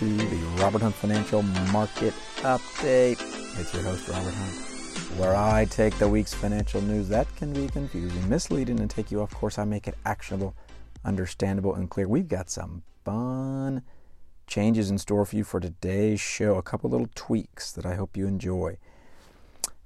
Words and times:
to 0.00 0.06
the 0.06 0.62
Robert 0.62 0.80
Hunt 0.80 0.94
Financial 0.94 1.42
Market 1.42 2.14
Update. 2.36 3.20
It's 3.60 3.74
your 3.74 3.82
host, 3.82 4.08
Robert 4.08 4.32
Hunt, 4.32 5.18
where 5.18 5.36
I 5.36 5.66
take 5.66 5.94
the 5.98 6.08
week's 6.08 6.32
financial 6.32 6.80
news 6.80 7.10
that 7.10 7.26
can 7.36 7.52
be 7.52 7.68
confusing, 7.68 8.26
misleading, 8.26 8.80
and 8.80 8.88
take 8.88 9.10
you 9.10 9.20
off 9.20 9.34
course. 9.34 9.58
I 9.58 9.66
make 9.66 9.86
it 9.86 9.98
actionable, 10.06 10.56
understandable, 11.04 11.74
and 11.74 11.90
clear. 11.90 12.08
We've 12.08 12.28
got 12.28 12.48
some 12.48 12.82
fun 13.04 13.82
changes 14.46 14.90
in 14.90 14.96
store 14.96 15.26
for 15.26 15.36
you 15.36 15.44
for 15.44 15.60
today's 15.60 16.18
show, 16.18 16.54
a 16.54 16.62
couple 16.62 16.88
little 16.88 17.10
tweaks 17.14 17.70
that 17.72 17.84
I 17.84 17.96
hope 17.96 18.16
you 18.16 18.26
enjoy. 18.26 18.78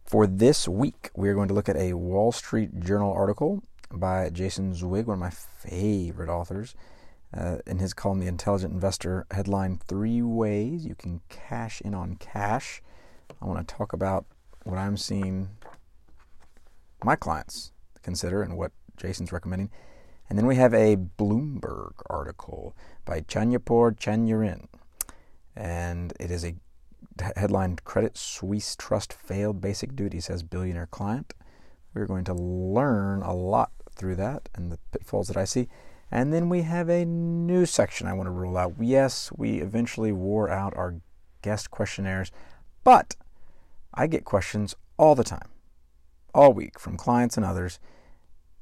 For 0.04 0.28
this 0.28 0.68
week, 0.68 1.10
we're 1.16 1.34
going 1.34 1.48
to 1.48 1.54
look 1.54 1.68
at 1.68 1.76
a 1.76 1.94
Wall 1.94 2.30
Street 2.30 2.78
Journal 2.78 3.12
article 3.12 3.64
by 3.90 4.30
Jason 4.30 4.74
Zweig, 4.74 5.06
one 5.06 5.14
of 5.14 5.18
my 5.20 5.30
favorite 5.30 6.28
authors 6.28 6.76
uh, 7.36 7.58
in 7.66 7.78
his 7.78 7.94
column, 7.94 8.20
The 8.20 8.26
Intelligent 8.26 8.72
Investor, 8.72 9.26
headline 9.30 9.78
Three 9.86 10.22
Ways 10.22 10.86
You 10.86 10.94
Can 10.94 11.20
Cash 11.28 11.80
In 11.80 11.94
on 11.94 12.16
Cash. 12.16 12.82
I 13.40 13.46
want 13.46 13.66
to 13.66 13.74
talk 13.74 13.92
about 13.92 14.26
what 14.64 14.78
I'm 14.78 14.96
seeing 14.96 15.50
my 17.02 17.16
clients 17.16 17.72
consider 18.02 18.42
and 18.42 18.56
what 18.56 18.72
Jason's 18.96 19.32
recommending. 19.32 19.70
And 20.28 20.38
then 20.38 20.46
we 20.46 20.56
have 20.56 20.72
a 20.72 20.96
Bloomberg 20.96 21.92
article 22.06 22.74
by 23.04 23.20
Chanyapur 23.20 23.98
Chanyarin. 23.98 24.66
And 25.54 26.12
it 26.18 26.30
is 26.30 26.44
a 26.44 26.54
headline 27.36 27.76
Credit 27.84 28.16
Suisse 28.16 28.74
Trust 28.76 29.12
Failed 29.12 29.60
Basic 29.60 29.94
Duties 29.94 30.30
as 30.30 30.42
Billionaire 30.42 30.86
Client. 30.86 31.34
We're 31.92 32.06
going 32.06 32.24
to 32.24 32.34
learn 32.34 33.22
a 33.22 33.34
lot 33.34 33.70
through 33.94 34.16
that 34.16 34.48
and 34.54 34.72
the 34.72 34.78
pitfalls 34.92 35.28
that 35.28 35.36
I 35.36 35.44
see. 35.44 35.68
And 36.10 36.32
then 36.32 36.48
we 36.48 36.62
have 36.62 36.88
a 36.88 37.04
new 37.04 37.66
section 37.66 38.06
I 38.06 38.12
want 38.12 38.26
to 38.26 38.32
rule 38.32 38.56
out. 38.56 38.74
Yes, 38.78 39.30
we 39.36 39.60
eventually 39.60 40.12
wore 40.12 40.48
out 40.48 40.76
our 40.76 40.96
guest 41.42 41.70
questionnaires, 41.70 42.30
but 42.84 43.16
I 43.92 44.06
get 44.06 44.24
questions 44.24 44.74
all 44.96 45.14
the 45.14 45.24
time, 45.24 45.48
all 46.34 46.52
week 46.52 46.78
from 46.78 46.96
clients 46.96 47.36
and 47.36 47.44
others. 47.44 47.78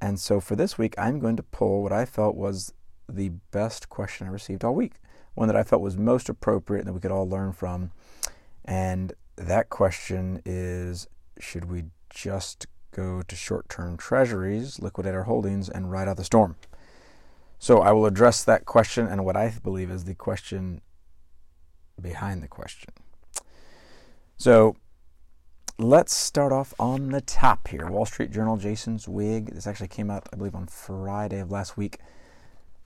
And 0.00 0.18
so 0.18 0.40
for 0.40 0.56
this 0.56 0.78
week, 0.78 0.94
I'm 0.98 1.20
going 1.20 1.36
to 1.36 1.42
pull 1.42 1.82
what 1.82 1.92
I 1.92 2.04
felt 2.04 2.34
was 2.34 2.72
the 3.08 3.30
best 3.50 3.88
question 3.88 4.26
I 4.26 4.30
received 4.30 4.64
all 4.64 4.74
week, 4.74 4.94
one 5.34 5.48
that 5.48 5.56
I 5.56 5.62
felt 5.62 5.82
was 5.82 5.96
most 5.96 6.28
appropriate 6.28 6.80
and 6.80 6.88
that 6.88 6.92
we 6.92 7.00
could 7.00 7.10
all 7.10 7.28
learn 7.28 7.52
from. 7.52 7.92
And 8.64 9.12
that 9.36 9.70
question 9.70 10.42
is 10.44 11.06
Should 11.38 11.70
we 11.70 11.84
just 12.10 12.66
go 12.92 13.22
to 13.22 13.36
short 13.36 13.68
term 13.68 13.96
treasuries, 13.96 14.80
liquidate 14.80 15.14
our 15.14 15.24
holdings, 15.24 15.68
and 15.68 15.90
ride 15.90 16.08
out 16.08 16.16
the 16.16 16.24
storm? 16.24 16.56
So 17.62 17.80
I 17.80 17.92
will 17.92 18.06
address 18.06 18.42
that 18.42 18.64
question 18.64 19.06
and 19.06 19.24
what 19.24 19.36
I 19.36 19.54
believe 19.62 19.88
is 19.88 20.02
the 20.02 20.16
question 20.16 20.80
behind 22.00 22.42
the 22.42 22.48
question. 22.48 22.90
So 24.36 24.74
let's 25.78 26.12
start 26.12 26.52
off 26.52 26.74
on 26.80 27.10
the 27.10 27.20
top 27.20 27.68
here. 27.68 27.86
Wall 27.86 28.04
Street 28.04 28.32
Journal, 28.32 28.56
Jason 28.56 28.98
Zweig. 28.98 29.54
This 29.54 29.68
actually 29.68 29.86
came 29.86 30.10
out, 30.10 30.28
I 30.32 30.36
believe, 30.36 30.56
on 30.56 30.66
Friday 30.66 31.38
of 31.38 31.52
last 31.52 31.76
week. 31.76 31.98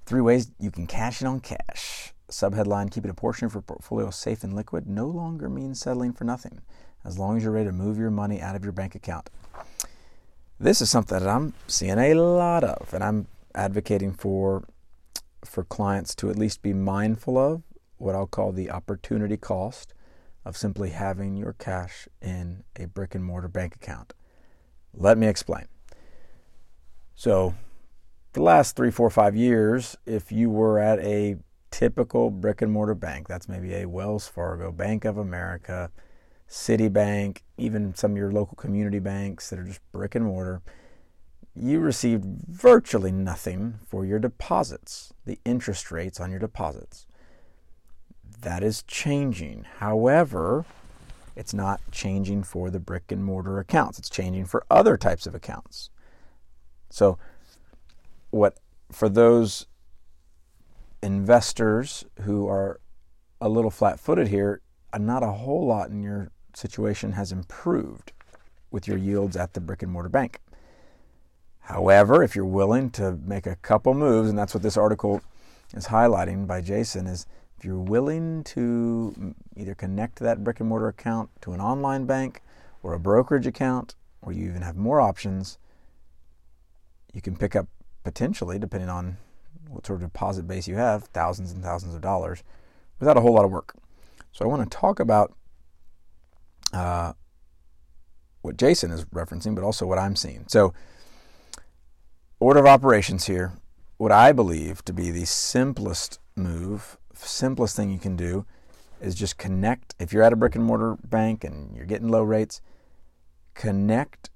Three 0.04 0.20
ways 0.20 0.50
you 0.60 0.70
can 0.70 0.86
cash 0.86 1.22
in 1.22 1.26
on 1.26 1.40
cash. 1.40 2.12
Subheadline 2.30 2.92
Keeping 2.92 3.10
a 3.10 3.14
portion 3.14 3.46
of 3.46 3.54
your 3.54 3.62
portfolio 3.62 4.10
safe 4.10 4.44
and 4.44 4.52
liquid 4.54 4.86
no 4.86 5.06
longer 5.06 5.48
means 5.48 5.80
settling 5.80 6.12
for 6.12 6.24
nothing, 6.24 6.60
as 7.02 7.18
long 7.18 7.38
as 7.38 7.44
you're 7.44 7.52
ready 7.52 7.64
to 7.64 7.72
move 7.72 7.96
your 7.96 8.10
money 8.10 8.42
out 8.42 8.54
of 8.54 8.62
your 8.62 8.72
bank 8.72 8.94
account. 8.94 9.30
This 10.60 10.82
is 10.82 10.90
something 10.90 11.18
that 11.18 11.26
I'm 11.26 11.54
seeing 11.66 11.98
a 11.98 12.12
lot 12.12 12.62
of, 12.62 12.92
and 12.92 13.02
I'm 13.02 13.26
advocating 13.56 14.12
for 14.12 14.68
for 15.44 15.64
clients 15.64 16.14
to 16.16 16.30
at 16.30 16.36
least 16.36 16.62
be 16.62 16.72
mindful 16.72 17.38
of 17.38 17.62
what 17.98 18.14
I'll 18.14 18.26
call 18.26 18.52
the 18.52 18.70
opportunity 18.70 19.36
cost 19.36 19.94
of 20.44 20.56
simply 20.56 20.90
having 20.90 21.36
your 21.36 21.54
cash 21.54 22.08
in 22.20 22.62
a 22.76 22.86
brick 22.86 23.14
and 23.14 23.24
mortar 23.24 23.48
bank 23.48 23.74
account. 23.74 24.12
Let 24.94 25.18
me 25.18 25.26
explain. 25.26 25.66
So, 27.14 27.54
the 28.32 28.42
last 28.42 28.76
three, 28.76 28.90
four, 28.90 29.08
five 29.08 29.34
years, 29.34 29.96
if 30.04 30.30
you 30.30 30.50
were 30.50 30.78
at 30.78 30.98
a 31.00 31.36
typical 31.70 32.30
brick 32.30 32.62
and 32.62 32.70
mortar 32.70 32.94
bank, 32.94 33.28
that's 33.28 33.48
maybe 33.48 33.74
a 33.74 33.86
Wells 33.86 34.28
Fargo, 34.28 34.70
Bank 34.70 35.04
of 35.04 35.16
America, 35.16 35.90
Citibank, 36.48 37.38
even 37.56 37.94
some 37.94 38.12
of 38.12 38.16
your 38.16 38.30
local 38.30 38.54
community 38.56 38.98
banks 38.98 39.50
that 39.50 39.58
are 39.58 39.64
just 39.64 39.80
brick 39.90 40.14
and 40.14 40.26
mortar, 40.26 40.62
you 41.58 41.80
received 41.80 42.24
virtually 42.48 43.12
nothing 43.12 43.78
for 43.86 44.04
your 44.04 44.18
deposits, 44.18 45.12
the 45.24 45.38
interest 45.44 45.90
rates 45.90 46.20
on 46.20 46.30
your 46.30 46.38
deposits. 46.38 47.06
That 48.40 48.62
is 48.62 48.82
changing. 48.82 49.64
However, 49.78 50.66
it's 51.34 51.54
not 51.54 51.80
changing 51.90 52.42
for 52.42 52.70
the 52.70 52.80
brick 52.80 53.10
and 53.10 53.24
mortar 53.24 53.58
accounts. 53.58 53.98
It's 53.98 54.10
changing 54.10 54.46
for 54.46 54.64
other 54.70 54.96
types 54.96 55.26
of 55.26 55.34
accounts. 55.34 55.90
So, 56.90 57.18
what 58.30 58.58
for 58.92 59.08
those 59.08 59.66
investors 61.02 62.04
who 62.22 62.48
are 62.48 62.80
a 63.40 63.48
little 63.48 63.70
flat-footed 63.70 64.28
here, 64.28 64.60
uh, 64.92 64.98
not 64.98 65.22
a 65.22 65.32
whole 65.32 65.66
lot 65.66 65.90
in 65.90 66.02
your 66.02 66.30
situation 66.54 67.12
has 67.12 67.32
improved 67.32 68.12
with 68.70 68.88
your 68.88 68.96
yields 68.96 69.36
at 69.36 69.54
the 69.54 69.60
brick 69.60 69.82
and 69.82 69.92
mortar 69.92 70.08
bank. 70.08 70.40
However, 71.66 72.22
if 72.22 72.36
you're 72.36 72.44
willing 72.44 72.90
to 72.90 73.18
make 73.24 73.44
a 73.44 73.56
couple 73.56 73.92
moves, 73.92 74.28
and 74.30 74.38
that's 74.38 74.54
what 74.54 74.62
this 74.62 74.76
article 74.76 75.20
is 75.74 75.88
highlighting 75.88 76.46
by 76.46 76.60
Jason, 76.60 77.08
is 77.08 77.26
if 77.58 77.64
you're 77.64 77.76
willing 77.76 78.44
to 78.44 79.34
either 79.56 79.74
connect 79.74 80.20
that 80.20 80.44
brick 80.44 80.60
and 80.60 80.68
mortar 80.68 80.86
account 80.86 81.28
to 81.40 81.52
an 81.52 81.60
online 81.60 82.06
bank 82.06 82.40
or 82.84 82.92
a 82.92 83.00
brokerage 83.00 83.48
account, 83.48 83.96
or 84.22 84.32
you 84.32 84.48
even 84.48 84.62
have 84.62 84.76
more 84.76 85.00
options, 85.00 85.58
you 87.12 87.20
can 87.20 87.36
pick 87.36 87.56
up 87.56 87.66
potentially, 88.04 88.60
depending 88.60 88.88
on 88.88 89.16
what 89.68 89.84
sort 89.84 90.00
of 90.00 90.12
deposit 90.12 90.46
base 90.46 90.68
you 90.68 90.76
have, 90.76 91.04
thousands 91.06 91.50
and 91.50 91.64
thousands 91.64 91.96
of 91.96 92.00
dollars 92.00 92.44
without 93.00 93.16
a 93.16 93.20
whole 93.20 93.34
lot 93.34 93.44
of 93.44 93.50
work. 93.50 93.74
So 94.30 94.44
I 94.44 94.48
want 94.48 94.70
to 94.70 94.78
talk 94.78 95.00
about 95.00 95.34
uh, 96.72 97.14
what 98.42 98.56
Jason 98.56 98.92
is 98.92 99.04
referencing, 99.06 99.56
but 99.56 99.64
also 99.64 99.84
what 99.84 99.98
I'm 99.98 100.14
seeing. 100.14 100.44
So 100.46 100.72
order 102.38 102.60
of 102.60 102.66
operations 102.66 103.26
here, 103.26 103.52
what 103.96 104.12
I 104.12 104.32
believe 104.32 104.84
to 104.84 104.92
be 104.92 105.10
the 105.10 105.24
simplest 105.24 106.18
move, 106.34 106.98
simplest 107.14 107.76
thing 107.76 107.90
you 107.90 107.98
can 107.98 108.16
do 108.16 108.44
is 109.00 109.14
just 109.14 109.38
connect. 109.38 109.94
If 109.98 110.12
you're 110.12 110.22
at 110.22 110.32
a 110.32 110.36
brick 110.36 110.54
and 110.54 110.64
mortar 110.64 110.96
bank 111.04 111.44
and 111.44 111.74
you're 111.74 111.86
getting 111.86 112.08
low 112.08 112.22
rates, 112.22 112.60
connect 113.54 114.30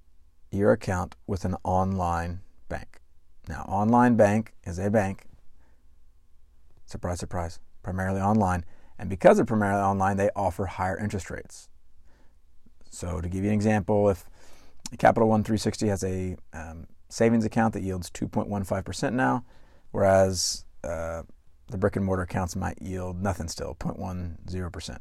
your 0.50 0.72
account 0.72 1.15
with 1.27 1.44
an 1.44 1.56
online 1.62 2.41
bank. 2.69 3.00
Now, 3.49 3.65
online 3.69 4.16
bank 4.16 4.55
is 4.65 4.78
a 4.78 4.91
bank, 4.91 5.27
surprise, 6.87 7.21
surprise, 7.21 7.59
primarily 7.83 8.21
online. 8.21 8.65
And 8.99 9.09
because 9.09 9.37
they're 9.37 9.47
primarily 9.47 9.83
online, 9.83 10.16
they 10.16 10.31
offer 10.37 10.66
higher 10.66 10.99
interest 10.99 11.31
rates. 11.31 11.69
So, 12.91 13.21
to 13.21 13.28
give 13.28 13.44
you 13.44 13.50
an 13.50 13.55
example, 13.55 14.10
if 14.10 14.27
Capital 14.99 15.28
One 15.28 15.43
360 15.43 15.89
has 15.89 16.05
a 16.05 16.37
um, 16.53 16.87
savings 17.10 17.44
account 17.44 17.75
that 17.75 17.82
yields 17.82 18.10
2.15% 18.10 19.12
now, 19.12 19.44
whereas 19.91 20.65
uh, 20.84 21.22
the 21.69 21.78
brick 21.78 21.97
and 21.97 22.04
mortar 22.04 22.22
accounts 22.22 22.56
might 22.56 22.81
yield 22.81 23.22
nothing 23.22 23.48
still, 23.48 23.75
0.10%. 23.75 24.82
So 24.82 24.98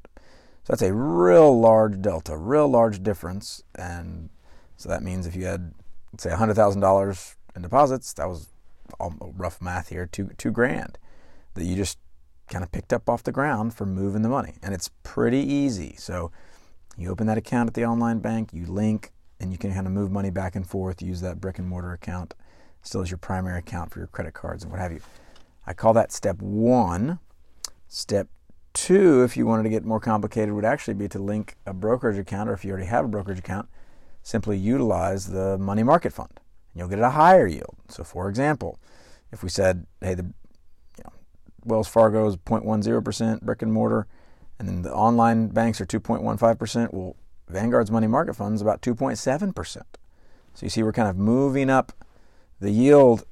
that's 0.67 0.81
a 0.81 0.93
real 0.93 1.57
large 1.57 2.01
delta, 2.01 2.37
real 2.37 2.67
large 2.67 3.01
difference. 3.01 3.63
And 3.75 4.29
so 4.75 4.89
that 4.89 5.03
means 5.03 5.25
if 5.25 5.35
you 5.35 5.45
had, 5.45 5.73
say, 6.17 6.31
$100,000 6.31 7.35
in 7.55 7.61
deposits, 7.61 8.13
that 8.13 8.27
was 8.27 8.49
rough 9.37 9.61
math 9.61 9.89
here, 9.89 10.05
two, 10.05 10.31
two 10.37 10.51
grand 10.51 10.97
that 11.53 11.63
you 11.63 11.75
just 11.75 11.97
kind 12.49 12.63
of 12.63 12.71
picked 12.71 12.91
up 12.91 13.07
off 13.07 13.23
the 13.23 13.31
ground 13.31 13.73
for 13.73 13.85
moving 13.85 14.21
the 14.21 14.29
money. 14.29 14.55
And 14.61 14.73
it's 14.73 14.89
pretty 15.03 15.39
easy. 15.39 15.95
So 15.97 16.31
you 16.97 17.09
open 17.09 17.27
that 17.27 17.37
account 17.37 17.67
at 17.67 17.73
the 17.75 17.85
online 17.85 18.19
bank, 18.19 18.51
you 18.53 18.65
link 18.65 19.11
and 19.39 19.51
you 19.51 19.57
can 19.57 19.73
kind 19.73 19.87
of 19.87 19.93
move 19.93 20.11
money 20.11 20.29
back 20.29 20.55
and 20.55 20.67
forth, 20.67 21.01
use 21.01 21.21
that 21.21 21.39
brick 21.39 21.59
and 21.59 21.67
mortar 21.67 21.93
account 21.93 22.35
still 22.81 23.01
as 23.01 23.11
your 23.11 23.17
primary 23.17 23.59
account 23.59 23.91
for 23.91 23.99
your 23.99 24.07
credit 24.07 24.33
cards 24.33 24.63
and 24.63 24.71
what 24.71 24.79
have 24.79 24.91
you. 24.91 25.01
I 25.65 25.73
call 25.73 25.93
that 25.93 26.11
step 26.11 26.41
one. 26.41 27.19
Step 27.87 28.27
two, 28.73 29.23
if 29.23 29.35
you 29.35 29.45
wanted 29.45 29.63
to 29.63 29.69
get 29.69 29.85
more 29.85 29.99
complicated, 29.99 30.53
would 30.53 30.65
actually 30.65 30.93
be 30.93 31.07
to 31.09 31.19
link 31.19 31.55
a 31.65 31.73
brokerage 31.73 32.17
account, 32.17 32.49
or 32.49 32.53
if 32.53 32.63
you 32.63 32.71
already 32.71 32.87
have 32.87 33.05
a 33.05 33.07
brokerage 33.07 33.39
account, 33.39 33.67
simply 34.23 34.57
utilize 34.57 35.27
the 35.27 35.57
money 35.57 35.83
market 35.83 36.13
fund. 36.13 36.31
And 36.71 36.79
you'll 36.79 36.87
get 36.87 36.99
a 36.99 37.11
higher 37.11 37.47
yield. 37.47 37.75
So, 37.87 38.03
for 38.03 38.29
example, 38.29 38.79
if 39.31 39.43
we 39.43 39.49
said, 39.49 39.85
hey, 40.01 40.13
the 40.13 40.23
you 40.97 41.03
know, 41.03 41.11
Wells 41.65 41.87
Fargo 41.87 42.27
is 42.27 42.37
0.10% 42.37 43.41
brick 43.41 43.61
and 43.61 43.73
mortar, 43.73 44.07
and 44.57 44.67
then 44.67 44.81
the 44.81 44.93
online 44.93 45.47
banks 45.47 45.79
are 45.81 45.85
2.15%, 45.85 46.93
well, 46.93 47.15
Vanguard's 47.49 47.91
money 47.91 48.07
market 48.07 48.35
fund 48.35 48.55
is 48.55 48.61
about 48.61 48.81
2.7%. 48.81 49.55
So 49.65 49.83
you 50.61 50.69
see 50.69 50.83
we're 50.83 50.91
kind 50.91 51.09
of 51.09 51.17
moving 51.17 51.69
up 51.69 51.91
the 52.59 52.71
yield 52.71 53.25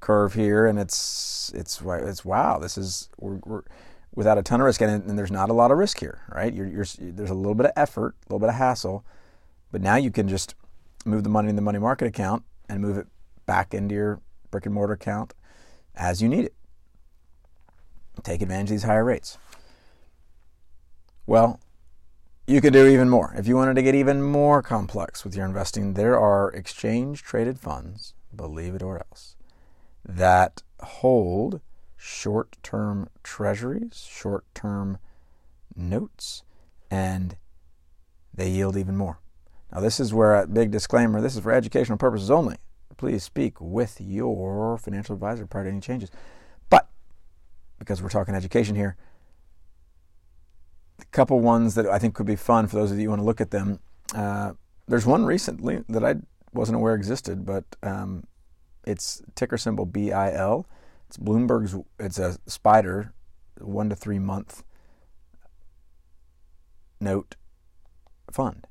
curve 0.00 0.34
here 0.34 0.66
and 0.66 0.80
it's 0.80 1.52
it's 1.54 1.80
it's 1.80 2.24
wow 2.24 2.58
this 2.58 2.76
is 2.76 3.08
we're, 3.20 3.38
we're 3.44 3.62
without 4.14 4.38
a 4.38 4.42
ton 4.42 4.60
of 4.60 4.66
risk, 4.66 4.80
and, 4.80 5.04
and 5.08 5.18
there's 5.18 5.30
not 5.30 5.50
a 5.50 5.52
lot 5.52 5.70
of 5.70 5.78
risk 5.78 5.98
here, 5.98 6.20
right? 6.34 6.52
You're, 6.52 6.66
you're, 6.66 6.86
there's 6.98 7.30
a 7.30 7.34
little 7.34 7.54
bit 7.54 7.66
of 7.66 7.72
effort, 7.76 8.14
a 8.20 8.24
little 8.28 8.40
bit 8.40 8.50
of 8.50 8.56
hassle, 8.56 9.04
but 9.70 9.80
now 9.80 9.96
you 9.96 10.10
can 10.10 10.28
just 10.28 10.54
move 11.04 11.24
the 11.24 11.30
money 11.30 11.48
in 11.48 11.56
the 11.56 11.62
money 11.62 11.78
market 11.78 12.06
account 12.06 12.44
and 12.68 12.80
move 12.80 12.96
it 12.96 13.06
back 13.46 13.74
into 13.74 13.94
your 13.94 14.20
brick 14.50 14.66
and 14.66 14.74
mortar 14.74 14.92
account 14.92 15.34
as 15.96 16.22
you 16.22 16.28
need 16.28 16.44
it. 16.44 16.54
Take 18.22 18.42
advantage 18.42 18.68
of 18.68 18.70
these 18.70 18.82
higher 18.82 19.04
rates. 19.04 19.38
Well, 21.26 21.58
you 22.52 22.60
could 22.60 22.74
do 22.74 22.86
even 22.86 23.08
more. 23.08 23.34
If 23.36 23.46
you 23.46 23.56
wanted 23.56 23.74
to 23.76 23.82
get 23.82 23.94
even 23.94 24.22
more 24.22 24.62
complex 24.62 25.24
with 25.24 25.34
your 25.34 25.46
investing, 25.46 25.94
there 25.94 26.18
are 26.18 26.50
exchange 26.50 27.22
traded 27.22 27.58
funds, 27.58 28.12
believe 28.34 28.74
it 28.74 28.82
or 28.82 28.98
else, 28.98 29.36
that 30.06 30.62
hold 30.80 31.62
short 31.96 32.58
term 32.62 33.08
treasuries, 33.22 34.06
short 34.10 34.44
term 34.54 34.98
notes, 35.74 36.42
and 36.90 37.36
they 38.34 38.50
yield 38.50 38.76
even 38.76 38.98
more. 38.98 39.18
Now, 39.72 39.80
this 39.80 39.98
is 39.98 40.12
where 40.12 40.34
a 40.34 40.46
big 40.46 40.70
disclaimer 40.70 41.22
this 41.22 41.34
is 41.34 41.40
for 41.40 41.52
educational 41.52 41.96
purposes 41.96 42.30
only. 42.30 42.56
Please 42.98 43.22
speak 43.22 43.58
with 43.60 43.98
your 43.98 44.76
financial 44.76 45.14
advisor 45.14 45.46
prior 45.46 45.64
to 45.64 45.70
any 45.70 45.80
changes. 45.80 46.10
But 46.68 46.86
because 47.78 48.02
we're 48.02 48.10
talking 48.10 48.34
education 48.34 48.76
here, 48.76 48.96
couple 51.12 51.38
ones 51.40 51.74
that 51.74 51.86
I 51.86 51.98
think 51.98 52.14
could 52.14 52.26
be 52.26 52.36
fun 52.36 52.66
for 52.66 52.76
those 52.76 52.90
of 52.90 52.98
you 52.98 53.04
who 53.04 53.10
want 53.10 53.20
to 53.20 53.26
look 53.26 53.40
at 53.40 53.50
them. 53.50 53.78
Uh, 54.14 54.52
there's 54.88 55.06
one 55.06 55.24
recently 55.24 55.84
that 55.88 56.04
I 56.04 56.16
wasn't 56.52 56.76
aware 56.76 56.94
existed, 56.94 57.46
but 57.46 57.64
um, 57.82 58.24
it's 58.84 59.22
ticker 59.34 59.56
symbol 59.56 59.86
BIL. 59.86 60.66
It's 61.08 61.16
Bloomberg's. 61.18 61.76
It's 61.98 62.18
a 62.18 62.38
SPDR, 62.46 63.12
one 63.60 63.90
to 63.90 63.96
three 63.96 64.18
month 64.18 64.64
note 67.00 67.36
fund, 68.30 68.66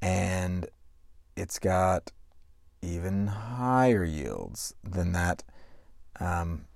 and 0.00 0.66
it's 1.36 1.58
got 1.58 2.12
even 2.82 3.26
higher 3.26 4.04
yields 4.04 4.74
than 4.84 5.12
that 5.12 5.42
um, 6.20 6.66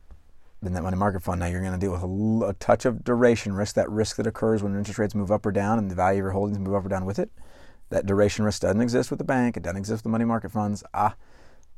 than 0.63 0.73
that 0.73 0.83
money 0.83 0.97
market 0.97 1.23
fund. 1.23 1.41
Now 1.41 1.47
you're 1.47 1.61
going 1.61 1.73
to 1.73 1.79
deal 1.79 1.93
with 1.93 2.03
a, 2.03 2.51
a, 2.51 2.53
touch 2.55 2.85
of 2.85 3.05
duration 3.05 3.53
risk, 3.53 3.77
that 3.77 3.89
risk 3.91 4.17
that 4.17 4.27
occurs 4.27 4.63
when 4.63 4.77
interest 4.77 4.99
rates 4.99 5.15
move 5.15 5.31
up 5.31 5.47
or 5.47 5.53
down 5.53 5.79
and 5.79 5.91
the 5.91 5.95
value 5.95 6.21
of 6.21 6.25
your 6.25 6.31
holdings 6.33 6.59
move 6.59 6.75
up 6.75 6.85
or 6.85 6.89
down 6.89 7.05
with 7.05 7.19
it. 7.19 7.31
That 7.91 8.07
duration 8.07 8.45
risk 8.45 8.63
doesn't 8.63 8.81
exist 8.81 9.11
with 9.11 9.19
the 9.19 9.25
bank. 9.25 9.57
It 9.57 9.63
doesn't 9.63 9.79
exist 9.79 9.99
with 9.99 10.05
the 10.05 10.09
money 10.11 10.25
market 10.25 10.51
funds. 10.51 10.83
Ah, 10.93 11.15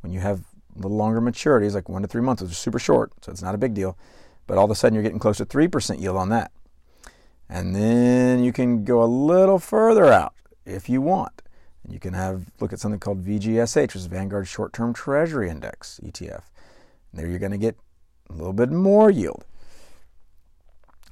when 0.01 0.13
you 0.13 0.21
have 0.21 0.41
a 0.75 0.83
little 0.83 0.97
longer 0.97 1.21
maturities, 1.21 1.75
like 1.75 1.89
one 1.89 2.03
to 2.03 2.09
three 2.09 2.23
months, 2.23 2.43
which 2.43 2.53
is 2.53 2.59
super 2.59 2.79
short, 2.79 3.13
so 3.23 3.31
it's 3.31 3.43
not 3.43 3.55
a 3.55 3.59
big 3.59 3.75
deal. 3.75 3.97
But 4.47 4.59
all 4.59 4.65
of 4.65 4.71
a 4.71 4.75
sudden, 4.75 4.95
you're 4.95 5.03
getting 5.03 5.19
close 5.19 5.37
to 5.37 5.47
3% 5.47 6.01
yield 6.01 6.17
on 6.17 6.31
that. 6.31 6.51
And 7.49 7.75
then 7.75 8.43
you 8.43 8.53
can 8.53 8.85
go 8.85 9.03
a 9.03 9.05
little 9.05 9.59
further 9.59 10.07
out 10.07 10.35
if 10.65 10.89
you 10.89 11.01
want. 11.01 11.43
And 11.85 11.93
you 11.93 12.01
can 12.01 12.15
have 12.15 12.47
look 12.61 12.73
at 12.73 12.81
something 12.81 13.01
called 13.01 13.25
VGSH, 13.25 13.83
which 13.83 13.97
is 13.97 14.07
Vanguard 14.07 14.49
Short 14.49 14.73
Term 14.73 14.93
Treasury 14.93 15.49
Index 15.49 16.01
ETF. 16.03 16.43
And 17.13 17.21
there 17.21 17.27
you're 17.27 17.39
going 17.39 17.53
to 17.53 17.59
get 17.59 17.77
a 18.31 18.37
little 18.37 18.53
bit 18.53 18.71
more 18.71 19.11
yield, 19.11 19.45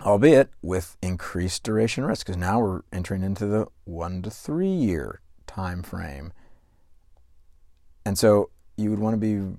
albeit 0.00 0.50
with 0.62 0.96
increased 1.02 1.62
duration 1.62 2.04
risk, 2.04 2.26
because 2.26 2.38
now 2.38 2.60
we're 2.60 2.82
entering 2.92 3.22
into 3.22 3.46
the 3.46 3.66
one 3.84 4.22
to 4.22 4.30
three 4.30 4.68
year 4.68 5.20
time 5.46 5.82
frame. 5.82 6.32
And 8.04 8.16
so 8.18 8.50
you 8.76 8.90
would 8.90 9.00
want 9.00 9.14
to 9.14 9.18
be 9.18 9.56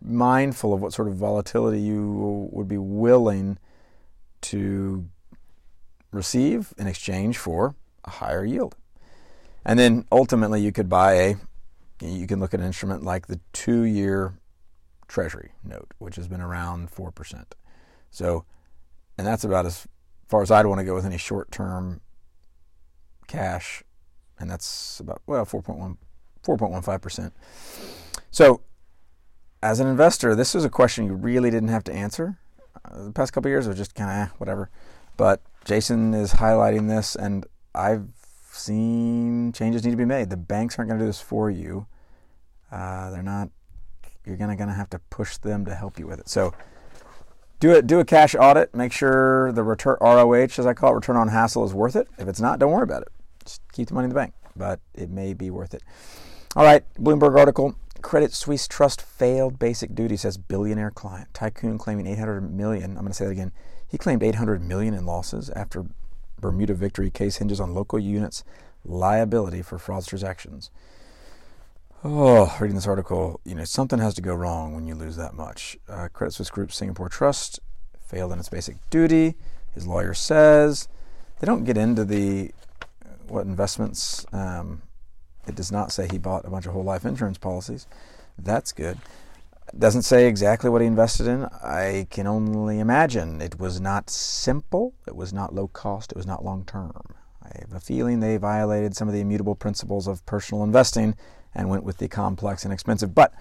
mindful 0.00 0.72
of 0.72 0.80
what 0.80 0.92
sort 0.92 1.08
of 1.08 1.14
volatility 1.14 1.80
you 1.80 2.48
would 2.52 2.68
be 2.68 2.78
willing 2.78 3.58
to 4.42 5.08
receive 6.10 6.72
in 6.78 6.86
exchange 6.86 7.38
for 7.38 7.74
a 8.04 8.10
higher 8.10 8.44
yield. 8.44 8.74
And 9.64 9.78
then 9.78 10.04
ultimately 10.10 10.60
you 10.60 10.72
could 10.72 10.88
buy 10.88 11.14
a 11.14 11.34
you 12.00 12.26
can 12.26 12.40
look 12.40 12.52
at 12.52 12.58
an 12.58 12.66
instrument 12.66 13.04
like 13.04 13.28
the 13.28 13.38
2-year 13.52 14.34
treasury 15.12 15.52
note 15.62 15.92
which 15.98 16.16
has 16.16 16.26
been 16.26 16.40
around 16.40 16.90
4%. 16.90 17.44
So 18.10 18.44
and 19.18 19.26
that's 19.26 19.44
about 19.44 19.66
as 19.66 19.86
far 20.28 20.42
as 20.42 20.50
I'd 20.50 20.66
want 20.66 20.78
to 20.78 20.84
go 20.84 20.94
with 20.94 21.04
any 21.04 21.18
short-term 21.18 22.00
cash 23.26 23.82
and 24.38 24.50
that's 24.50 25.00
about 25.00 25.22
well 25.26 25.44
4.1 25.44 25.96
4.15%. 26.42 27.32
So, 28.30 28.62
as 29.62 29.80
an 29.80 29.86
investor, 29.86 30.34
this 30.34 30.54
was 30.54 30.64
a 30.64 30.70
question 30.70 31.06
you 31.06 31.14
really 31.14 31.50
didn't 31.50 31.68
have 31.68 31.84
to 31.84 31.92
answer. 31.92 32.38
Uh, 32.84 33.04
the 33.04 33.12
past 33.12 33.32
couple 33.32 33.50
years 33.50 33.68
was 33.68 33.76
just 33.76 33.94
kind 33.94 34.22
of 34.22 34.40
whatever. 34.40 34.70
But 35.16 35.40
Jason 35.64 36.14
is 36.14 36.34
highlighting 36.34 36.88
this, 36.88 37.14
and 37.14 37.46
I've 37.74 38.08
seen 38.50 39.52
changes 39.52 39.84
need 39.84 39.92
to 39.92 39.96
be 39.96 40.04
made. 40.04 40.30
The 40.30 40.36
banks 40.36 40.78
aren't 40.78 40.88
going 40.88 40.98
to 40.98 41.04
do 41.04 41.08
this 41.08 41.20
for 41.20 41.50
you. 41.50 41.86
Uh, 42.70 43.10
they're 43.10 43.22
not. 43.22 43.50
You're 44.24 44.36
gonna 44.36 44.56
gonna 44.56 44.74
have 44.74 44.90
to 44.90 44.98
push 45.10 45.36
them 45.36 45.64
to 45.64 45.74
help 45.74 45.98
you 45.98 46.06
with 46.06 46.20
it. 46.20 46.28
So 46.28 46.52
do 47.62 47.70
it. 47.70 47.86
Do 47.86 48.00
a 48.00 48.04
cash 48.04 48.34
audit. 48.34 48.74
Make 48.74 48.92
sure 48.92 49.52
the 49.52 49.62
return 49.62 49.96
ROH, 50.00 50.58
as 50.58 50.66
I 50.66 50.74
call 50.74 50.92
it, 50.92 50.96
return 50.96 51.16
on 51.16 51.28
hassle, 51.28 51.64
is 51.64 51.72
worth 51.72 51.94
it. 51.96 52.08
If 52.18 52.26
it's 52.28 52.40
not, 52.40 52.58
don't 52.58 52.72
worry 52.72 52.82
about 52.82 53.02
it. 53.02 53.08
Just 53.44 53.62
keep 53.72 53.88
the 53.88 53.94
money 53.94 54.06
in 54.06 54.08
the 54.08 54.16
bank. 54.16 54.34
But 54.56 54.80
it 54.94 55.10
may 55.10 55.32
be 55.32 55.50
worth 55.50 55.72
it. 55.72 55.82
All 56.56 56.64
right, 56.64 56.84
Bloomberg 56.94 57.38
article. 57.38 57.76
Credit 58.02 58.32
Suisse 58.32 58.66
Trust 58.66 59.00
failed 59.00 59.60
basic 59.60 59.94
duty, 59.94 60.16
says 60.16 60.36
billionaire 60.36 60.90
client. 60.90 61.32
Tycoon 61.32 61.78
claiming 61.78 62.06
800 62.06 62.52
million. 62.52 62.90
I'm 62.90 63.04
going 63.04 63.08
to 63.08 63.14
say 63.14 63.26
that 63.26 63.30
again. 63.30 63.52
He 63.88 63.96
claimed 63.96 64.24
800 64.24 64.60
million 64.60 64.92
in 64.92 65.06
losses 65.06 65.48
after 65.50 65.86
Bermuda 66.40 66.74
victory 66.74 67.10
case 67.10 67.36
hinges 67.36 67.60
on 67.60 67.74
local 67.74 67.98
units 68.00 68.42
liability 68.84 69.62
for 69.62 69.78
fraudsters' 69.78 70.24
actions. 70.24 70.70
Oh, 72.04 72.56
reading 72.60 72.74
this 72.74 72.88
article, 72.88 73.40
you 73.44 73.54
know, 73.54 73.62
something 73.62 74.00
has 74.00 74.14
to 74.14 74.22
go 74.22 74.34
wrong 74.34 74.74
when 74.74 74.88
you 74.88 74.96
lose 74.96 75.14
that 75.14 75.34
much. 75.34 75.76
Uh, 75.88 76.08
Credit 76.12 76.32
Suisse 76.32 76.50
Group 76.50 76.72
Singapore 76.72 77.08
Trust 77.08 77.60
failed 78.04 78.32
in 78.32 78.40
its 78.40 78.48
basic 78.48 78.74
duty. 78.90 79.36
His 79.72 79.86
lawyer 79.86 80.12
says 80.12 80.88
they 81.38 81.46
don't 81.46 81.62
get 81.62 81.76
into 81.76 82.04
the 82.04 82.50
what 83.28 83.46
investments 83.46 84.26
um, 84.32 84.82
it 85.46 85.54
does 85.54 85.70
not 85.70 85.92
say 85.92 86.08
he 86.10 86.18
bought 86.18 86.44
a 86.44 86.50
bunch 86.50 86.66
of 86.66 86.72
whole 86.72 86.82
life 86.82 87.04
insurance 87.04 87.38
policies. 87.38 87.86
That's 88.36 88.72
good. 88.72 88.98
It 89.72 89.78
doesn't 89.78 90.02
say 90.02 90.26
exactly 90.26 90.70
what 90.70 90.80
he 90.80 90.88
invested 90.88 91.28
in. 91.28 91.44
I 91.62 92.08
can 92.10 92.26
only 92.26 92.80
imagine. 92.80 93.40
It 93.40 93.60
was 93.60 93.80
not 93.80 94.10
simple, 94.10 94.92
it 95.06 95.14
was 95.14 95.32
not 95.32 95.54
low 95.54 95.68
cost, 95.68 96.10
it 96.10 96.16
was 96.16 96.26
not 96.26 96.44
long 96.44 96.64
term. 96.64 97.14
I 97.44 97.60
have 97.60 97.72
a 97.72 97.80
feeling 97.80 98.18
they 98.18 98.38
violated 98.38 98.96
some 98.96 99.06
of 99.06 99.14
the 99.14 99.20
immutable 99.20 99.54
principles 99.54 100.08
of 100.08 100.26
personal 100.26 100.64
investing 100.64 101.14
and 101.54 101.68
went 101.68 101.84
with 101.84 101.98
the 101.98 102.08
complex 102.08 102.64
and 102.64 102.72
expensive. 102.72 103.14
But 103.14 103.34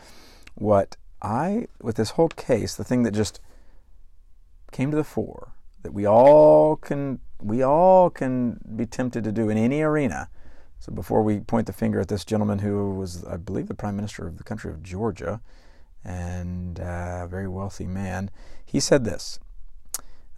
what 0.56 0.98
I, 1.22 1.68
with 1.82 1.96
this 1.96 2.12
whole 2.12 2.30
case, 2.30 2.76
the 2.76 2.84
thing 2.84 3.04
that 3.04 3.12
just 3.12 3.40
came 4.72 4.92
to 4.92 4.98
the 4.98 5.04
fore 5.04 5.54
that 5.84 5.94
we 5.94 6.06
all 6.06 6.76
can 6.76 7.20
we 7.42 7.64
all 7.64 8.10
can 8.10 8.60
be 8.76 8.86
tempted 8.86 9.24
to 9.24 9.32
do 9.32 9.50
in 9.50 9.58
any 9.58 9.82
arena 9.82 10.30
so 10.82 10.92
before 10.92 11.22
we 11.22 11.40
point 11.42 11.68
the 11.68 11.74
finger 11.74 12.00
at 12.00 12.08
this 12.08 12.26
gentleman 12.26 12.58
who 12.58 12.96
was, 12.96 13.24
I 13.26 13.38
believe, 13.38 13.68
the 13.68 13.76
prime 13.76 13.96
minister 13.96 14.26
of 14.26 14.40
the 14.40 14.44
country 14.44 14.72
of 14.72 14.82
Georgia 14.82 15.40
and 16.04 16.80
a 16.80 17.28
very 17.30 17.48
wealthy 17.48 17.86
man, 17.86 18.32
he 18.66 18.80
said 18.80 19.06
this. 19.06 19.40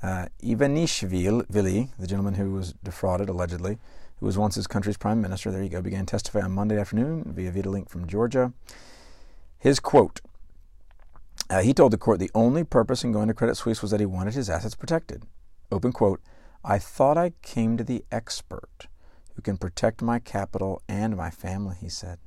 Uh, 0.02 0.26
Ivanishvili, 0.44 1.92
the 1.98 2.08
gentleman 2.08 2.34
who 2.34 2.52
was 2.52 2.74
defrauded 2.84 3.30
allegedly, 3.30 3.78
who 4.24 4.28
was 4.28 4.38
once 4.38 4.56
his 4.56 4.68
country's 4.68 4.96
prime 4.96 5.22
minister, 5.22 5.52
there 5.52 5.62
you 5.62 5.68
go, 5.68 5.82
began 5.82 6.06
testifying 6.06 6.46
on 6.46 6.52
Monday 6.54 6.80
afternoon 6.80 7.26
via 7.36 7.52
video 7.52 7.74
link 7.74 7.90
from 7.90 8.08
Georgia. 8.08 8.54
His 9.60 9.82
quote 9.82 10.22
uh, 11.50 11.60
He 11.60 11.74
told 11.74 11.92
the 11.92 11.98
court 11.98 12.20
the 12.20 12.32
only 12.34 12.64
purpose 12.64 13.04
in 13.04 13.12
going 13.12 13.28
to 13.28 13.34
Credit 13.34 13.56
Suisse 13.56 13.82
was 13.82 13.92
that 13.92 14.00
he 14.00 14.06
wanted 14.06 14.34
his 14.34 14.50
assets 14.50 14.76
protected. 14.76 15.24
Open 15.74 15.92
quote 15.92 16.22
I 16.64 16.80
thought 16.80 17.18
I 17.18 17.34
came 17.42 17.76
to 17.76 17.84
the 17.84 18.06
expert 18.14 18.88
who 19.36 19.42
can 19.42 19.58
protect 19.58 20.02
my 20.02 20.20
capital 20.20 20.82
and 20.88 21.18
my 21.18 21.30
family, 21.30 21.76
he 21.82 21.90
said. 21.90 22.18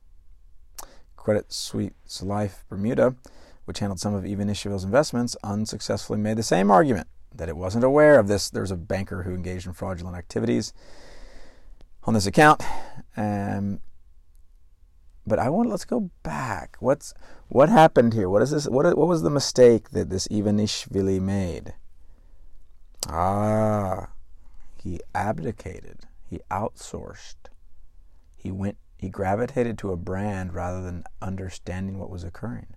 Credit 1.17 1.51
Suisse 1.51 2.23
Life 2.23 2.67
Bermuda, 2.69 3.17
which 3.65 3.79
handled 3.79 4.01
some 4.01 4.13
of 4.13 4.25
Ivanishvili's 4.25 4.85
investments, 4.85 5.35
unsuccessfully 5.43 6.19
made 6.19 6.37
the 6.37 6.43
same 6.43 6.71
argument 6.71 7.07
that 7.35 7.49
it 7.49 7.57
wasn't 7.57 7.85
aware 7.85 8.19
of 8.19 8.29
this. 8.29 8.51
There 8.51 8.61
was 8.61 8.71
a 8.71 8.77
banker 8.77 9.23
who 9.23 9.33
engaged 9.33 9.67
in 9.67 9.73
fraudulent 9.73 10.15
activities 10.15 10.75
on 12.07 12.15
this 12.15 12.27
account. 12.27 12.63
Um, 13.17 13.81
but 15.27 15.39
I 15.39 15.51
want 15.51 15.69
let's 15.69 15.85
go 15.85 16.11
back. 16.23 16.77
What's 16.81 17.13
what 17.49 17.69
happened 17.69 18.15
here? 18.15 18.31
What 18.31 18.43
is 18.43 18.53
this? 18.53 18.67
What 18.69 18.97
what 18.97 19.09
was 19.09 19.23
the 19.23 19.31
mistake 19.31 19.91
that 19.91 20.09
this 20.09 20.29
Ivanishvili 20.29 21.21
made? 21.21 21.75
Ah, 23.09 24.11
he 24.83 25.01
abdicated. 25.15 26.07
He 26.25 26.41
outsourced. 26.51 27.37
He 28.37 28.51
went 28.53 28.79
he 28.97 29.09
gravitated 29.09 29.77
to 29.79 29.93
a 29.93 29.97
brand 29.97 30.55
rather 30.55 30.83
than 30.83 31.05
understanding 31.21 31.99
what 31.99 32.11
was 32.11 32.25
occurring. 32.25 32.75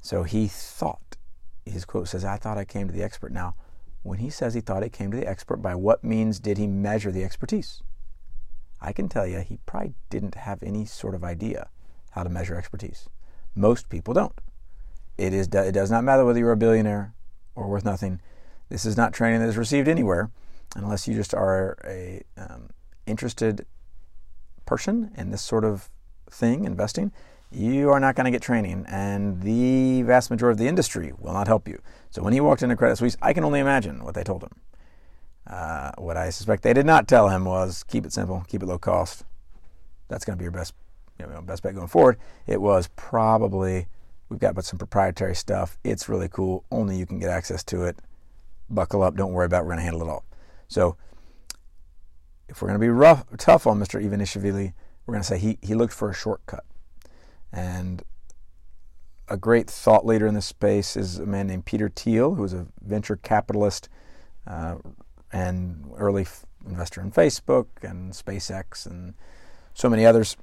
So 0.00 0.22
he 0.22 0.46
thought 0.46 1.16
his 1.64 1.84
quote 1.84 2.08
says, 2.08 2.24
I 2.24 2.36
thought 2.36 2.58
I 2.58 2.64
came 2.64 2.86
to 2.88 2.94
the 2.94 3.02
expert. 3.02 3.32
Now, 3.32 3.54
when 4.02 4.18
he 4.18 4.30
says 4.30 4.54
he 4.54 4.60
thought 4.60 4.82
he 4.82 4.88
came 4.88 5.10
to 5.10 5.16
the 5.16 5.28
expert, 5.28 5.58
by 5.58 5.74
what 5.74 6.04
means 6.04 6.40
did 6.40 6.56
he 6.56 6.66
measure 6.66 7.12
the 7.12 7.24
expertise? 7.24 7.82
I 8.80 8.92
can 8.92 9.08
tell 9.08 9.26
you 9.26 9.40
he 9.40 9.58
probably 9.66 9.94
didn't 10.10 10.34
have 10.34 10.62
any 10.62 10.84
sort 10.84 11.14
of 11.14 11.24
idea 11.24 11.68
how 12.10 12.22
to 12.22 12.28
measure 12.28 12.56
expertise. 12.56 13.08
Most 13.54 13.88
people 13.88 14.14
don't. 14.14 14.38
It, 15.16 15.34
is, 15.34 15.48
it 15.48 15.72
does 15.72 15.90
not 15.90 16.04
matter 16.04 16.24
whether 16.24 16.38
you're 16.38 16.52
a 16.52 16.56
billionaire 16.56 17.12
or 17.54 17.68
worth 17.68 17.84
nothing. 17.84 18.20
This 18.68 18.84
is 18.84 18.96
not 18.96 19.12
training 19.12 19.40
that 19.40 19.48
is 19.48 19.56
received 19.56 19.88
anywhere 19.88 20.30
unless 20.76 21.08
you 21.08 21.14
just 21.14 21.34
are 21.34 21.76
a 21.84 22.22
um, 22.36 22.70
interested 23.06 23.66
person 24.66 25.10
in 25.16 25.30
this 25.30 25.42
sort 25.42 25.64
of 25.64 25.88
thing, 26.30 26.64
investing. 26.64 27.10
You 27.50 27.90
are 27.90 28.00
not 28.00 28.14
going 28.14 28.26
to 28.26 28.30
get 28.30 28.42
training, 28.42 28.84
and 28.86 29.40
the 29.40 30.02
vast 30.02 30.30
majority 30.30 30.52
of 30.52 30.58
the 30.58 30.68
industry 30.68 31.12
will 31.18 31.32
not 31.32 31.46
help 31.46 31.66
you. 31.66 31.80
So 32.10 32.22
when 32.22 32.34
he 32.34 32.40
walked 32.40 32.62
into 32.62 32.76
Credit 32.76 32.96
Suisse, 32.96 33.16
I 33.22 33.32
can 33.32 33.42
only 33.42 33.60
imagine 33.60 34.04
what 34.04 34.14
they 34.14 34.22
told 34.22 34.42
him. 34.42 34.50
Uh, 35.48 35.92
what 35.96 36.16
I 36.16 36.28
suspect 36.28 36.62
they 36.62 36.74
did 36.74 36.84
not 36.84 37.08
tell 37.08 37.30
him 37.30 37.44
was 37.46 37.82
keep 37.84 38.04
it 38.04 38.12
simple, 38.12 38.44
keep 38.48 38.62
it 38.62 38.66
low 38.66 38.78
cost. 38.78 39.24
That's 40.08 40.24
going 40.24 40.36
to 40.36 40.38
be 40.38 40.44
your 40.44 40.52
best, 40.52 40.74
you 41.18 41.26
know, 41.26 41.40
best 41.40 41.62
bet 41.62 41.74
going 41.74 41.88
forward. 41.88 42.18
It 42.46 42.60
was 42.60 42.88
probably 42.96 43.86
we've 44.28 44.40
got 44.40 44.54
but 44.54 44.64
some 44.66 44.78
proprietary 44.78 45.34
stuff. 45.34 45.78
It's 45.84 46.08
really 46.08 46.28
cool. 46.28 46.64
Only 46.70 46.96
you 46.96 47.06
can 47.06 47.18
get 47.18 47.30
access 47.30 47.64
to 47.64 47.84
it. 47.84 47.98
Buckle 48.68 49.02
up. 49.02 49.16
Don't 49.16 49.32
worry 49.32 49.46
about. 49.46 49.60
It. 49.60 49.64
We're 49.64 49.70
going 49.70 49.78
to 49.78 49.84
handle 49.84 50.02
it 50.02 50.10
all. 50.10 50.24
So 50.68 50.96
if 52.48 52.60
we're 52.60 52.68
going 52.68 52.80
to 52.80 52.84
be 52.84 52.90
rough, 52.90 53.24
tough 53.38 53.66
on 53.66 53.78
Mr. 53.78 54.02
Ivanishvili, 54.02 54.74
we're 55.06 55.12
going 55.12 55.22
to 55.22 55.28
say 55.28 55.38
he 55.38 55.58
he 55.62 55.74
looked 55.74 55.94
for 55.94 56.10
a 56.10 56.14
shortcut. 56.14 56.64
And 57.50 58.02
a 59.28 59.38
great 59.38 59.70
thought 59.70 60.04
leader 60.04 60.26
in 60.26 60.34
this 60.34 60.46
space 60.46 60.94
is 60.94 61.18
a 61.18 61.26
man 61.26 61.46
named 61.46 61.64
Peter 61.64 61.88
Thiel, 61.88 62.34
who 62.34 62.44
is 62.44 62.52
a 62.52 62.66
venture 62.82 63.16
capitalist 63.16 63.88
uh, 64.46 64.76
and 65.32 65.90
early 65.96 66.22
f- 66.22 66.44
investor 66.66 67.00
in 67.00 67.10
Facebook 67.10 67.66
and 67.82 68.12
SpaceX 68.12 68.86
and 68.86 69.14
so 69.74 69.88
many 69.88 70.04
others. 70.04 70.36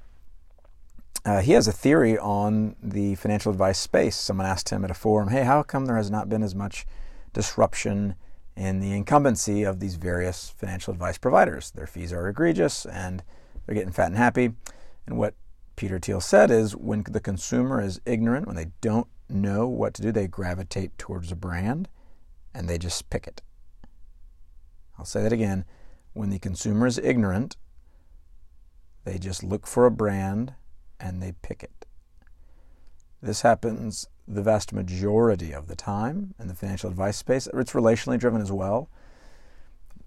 Uh, 1.25 1.41
he 1.41 1.53
has 1.53 1.67
a 1.67 1.71
theory 1.71 2.17
on 2.17 2.75
the 2.81 3.15
financial 3.15 3.51
advice 3.51 3.79
space. 3.79 4.15
Someone 4.15 4.45
asked 4.45 4.69
him 4.69 4.83
at 4.83 4.91
a 4.91 4.95
forum, 4.95 5.29
"Hey, 5.29 5.43
how 5.43 5.63
come 5.63 5.85
there 5.85 5.97
has 5.97 6.11
not 6.11 6.29
been 6.29 6.43
as 6.43 6.53
much 6.53 6.85
disruption 7.33 8.15
in 8.55 8.79
the 8.79 8.93
incumbency 8.93 9.63
of 9.63 9.79
these 9.79 9.95
various 9.95 10.49
financial 10.49 10.93
advice 10.93 11.17
providers? 11.17 11.71
Their 11.71 11.87
fees 11.87 12.13
are 12.13 12.27
egregious, 12.27 12.85
and 12.85 13.23
they're 13.65 13.75
getting 13.75 13.91
fat 13.91 14.07
and 14.07 14.17
happy." 14.17 14.53
And 15.07 15.17
what 15.17 15.33
Peter 15.75 15.99
Thiel 15.99 16.21
said 16.21 16.51
is 16.51 16.75
when 16.75 17.03
the 17.09 17.19
consumer 17.19 17.81
is 17.81 17.99
ignorant, 18.05 18.47
when 18.47 18.55
they 18.55 18.71
don't 18.81 19.07
know 19.29 19.67
what 19.67 19.93
to 19.95 20.01
do, 20.01 20.11
they 20.11 20.27
gravitate 20.27 20.97
towards 20.97 21.31
a 21.31 21.35
brand 21.35 21.89
and 22.53 22.69
they 22.69 22.77
just 22.77 23.09
pick 23.09 23.27
it. 23.27 23.41
I'll 24.97 25.05
say 25.05 25.23
that 25.23 25.33
again. 25.33 25.65
When 26.13 26.29
the 26.29 26.39
consumer 26.39 26.87
is 26.87 26.97
ignorant, 26.97 27.57
they 29.03 29.17
just 29.17 29.43
look 29.43 29.67
for 29.67 29.85
a 29.85 29.91
brand 29.91 30.53
and 30.99 31.21
they 31.21 31.33
pick 31.41 31.63
it. 31.63 31.85
This 33.21 33.41
happens 33.41 34.07
the 34.27 34.41
vast 34.41 34.73
majority 34.73 35.53
of 35.53 35.67
the 35.67 35.75
time 35.75 36.33
in 36.39 36.47
the 36.47 36.55
financial 36.55 36.89
advice 36.89 37.17
space. 37.17 37.47
It's 37.53 37.73
relationally 37.73 38.19
driven 38.19 38.41
as 38.41 38.51
well. 38.51 38.89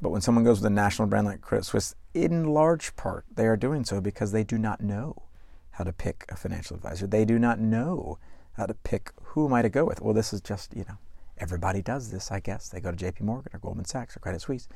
But 0.00 0.11
when 0.11 0.21
someone 0.21 0.45
goes 0.45 0.61
with 0.61 0.66
a 0.66 0.75
national 0.75 1.09
brand 1.09 1.26
like 1.26 1.40
Credit 1.40 1.64
Suisse, 1.64 1.95
in 2.14 2.47
large 2.47 2.95
part, 2.97 3.25
they 3.33 3.47
are 3.47 3.57
doing 3.57 3.85
so 3.85 4.00
because 4.00 4.33
they 4.33 4.45
do 4.45 4.59
not 4.59 4.80
know 4.80 5.25
how 5.73 5.85
to 5.85 5.92
pick 5.92 6.25
a 6.28 6.37
financial 6.37 6.76
advisor. 6.76 7.07
They 7.07 7.25
do 7.25 7.38
not 7.38 7.61
know 7.61 8.18
how 8.52 8.66
to 8.66 8.75
pick 8.75 9.12
who 9.23 9.47
am 9.47 9.54
I 9.54 9.62
to 9.62 9.68
go 9.68 9.85
with. 9.85 10.00
Well, 10.00 10.14
this 10.14 10.33
is 10.33 10.40
just, 10.40 10.75
you 10.75 10.85
know, 10.88 10.99
everybody 11.40 11.83
does 11.83 12.11
this, 12.11 12.30
I 12.30 12.40
guess. 12.40 12.68
They 12.68 12.80
go 12.80 12.92
to 12.92 12.97
JP 12.97 13.23
Morgan 13.23 13.52
or 13.54 13.59
Goldman 13.59 13.85
Sachs 13.85 14.16
or 14.16 14.21
Credit 14.21 14.40
Suisse. 14.40 14.68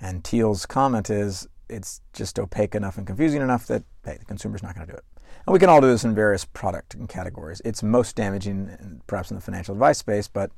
And 0.00 0.24
Thiel's 0.24 0.66
comment 0.66 1.10
is 1.10 1.48
it's 1.68 2.00
just 2.12 2.38
opaque 2.38 2.74
enough 2.74 2.98
and 2.98 3.06
confusing 3.06 3.42
enough 3.42 3.66
that 3.66 3.84
hey, 4.04 4.16
the 4.18 4.24
consumer's 4.24 4.62
not 4.62 4.74
going 4.74 4.86
to 4.86 4.92
do 4.92 4.96
it. 4.96 5.04
And 5.46 5.52
we 5.52 5.58
can 5.58 5.68
all 5.68 5.80
do 5.80 5.88
this 5.88 6.04
in 6.04 6.14
various 6.14 6.44
product 6.44 6.96
categories. 7.08 7.60
It's 7.64 7.82
most 7.82 8.16
damaging, 8.16 9.00
perhaps 9.06 9.30
in 9.30 9.36
the 9.36 9.40
financial 9.40 9.74
advice 9.74 9.98
space, 9.98 10.28
but 10.28 10.50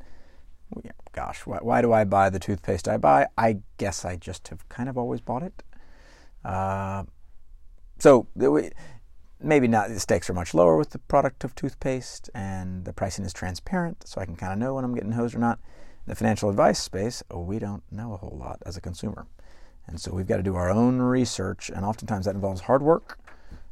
gosh, 1.13 1.47
why, 1.47 1.59
why, 1.61 1.83
do 1.83 1.93
I 1.93 2.05
buy 2.05 2.31
the 2.31 2.39
toothpaste 2.39 2.89
I 2.89 2.97
buy? 2.97 3.27
I 3.37 3.59
guess 3.79 4.05
I 4.05 4.17
just 4.17 4.49
have 4.49 4.69
kind 4.69 4.89
of 4.89 4.97
always 4.97 5.21
bought 5.21 5.43
it. 5.43 5.63
Uh, 6.45 7.05
so 7.99 8.27
maybe 9.43 9.69
not 9.69 9.89
the 9.89 10.01
stakes 10.01 10.29
are 10.29 10.35
much 10.35 10.55
lower 10.55 10.77
with 10.77 10.91
the 10.91 10.99
product 10.99 11.45
of 11.45 11.55
toothpaste 11.55 12.31
and 12.35 12.85
the 12.85 12.93
pricing 12.93 13.25
is 13.25 13.33
transparent 13.33 14.07
so 14.07 14.21
i 14.21 14.25
can 14.25 14.37
kind 14.37 14.53
of 14.53 14.59
know 14.59 14.75
when 14.75 14.85
i'm 14.85 14.95
getting 14.95 15.13
hosed 15.13 15.35
or 15.35 15.39
not. 15.39 15.59
In 16.07 16.11
the 16.11 16.17
financial 16.17 16.51
advice 16.51 16.79
space 16.79 17.23
oh, 17.31 17.41
we 17.41 17.59
don't 17.59 17.83
know 17.91 18.15
a 18.15 18.17
whole 18.17 18.37
lot 18.39 18.63
as 18.65 18.77
a 18.77 18.81
consumer. 18.81 19.27
And 19.87 20.01
so 20.01 20.13
we've 20.13 20.27
got 20.27 20.37
to 20.37 20.43
do 20.43 20.55
our 20.55 20.71
own 20.71 21.01
research 21.01 21.71
and 21.75 21.85
oftentimes 21.85 22.25
that 22.27 22.35
involves 22.35 22.63
hard 22.63 22.83
work 22.83 23.19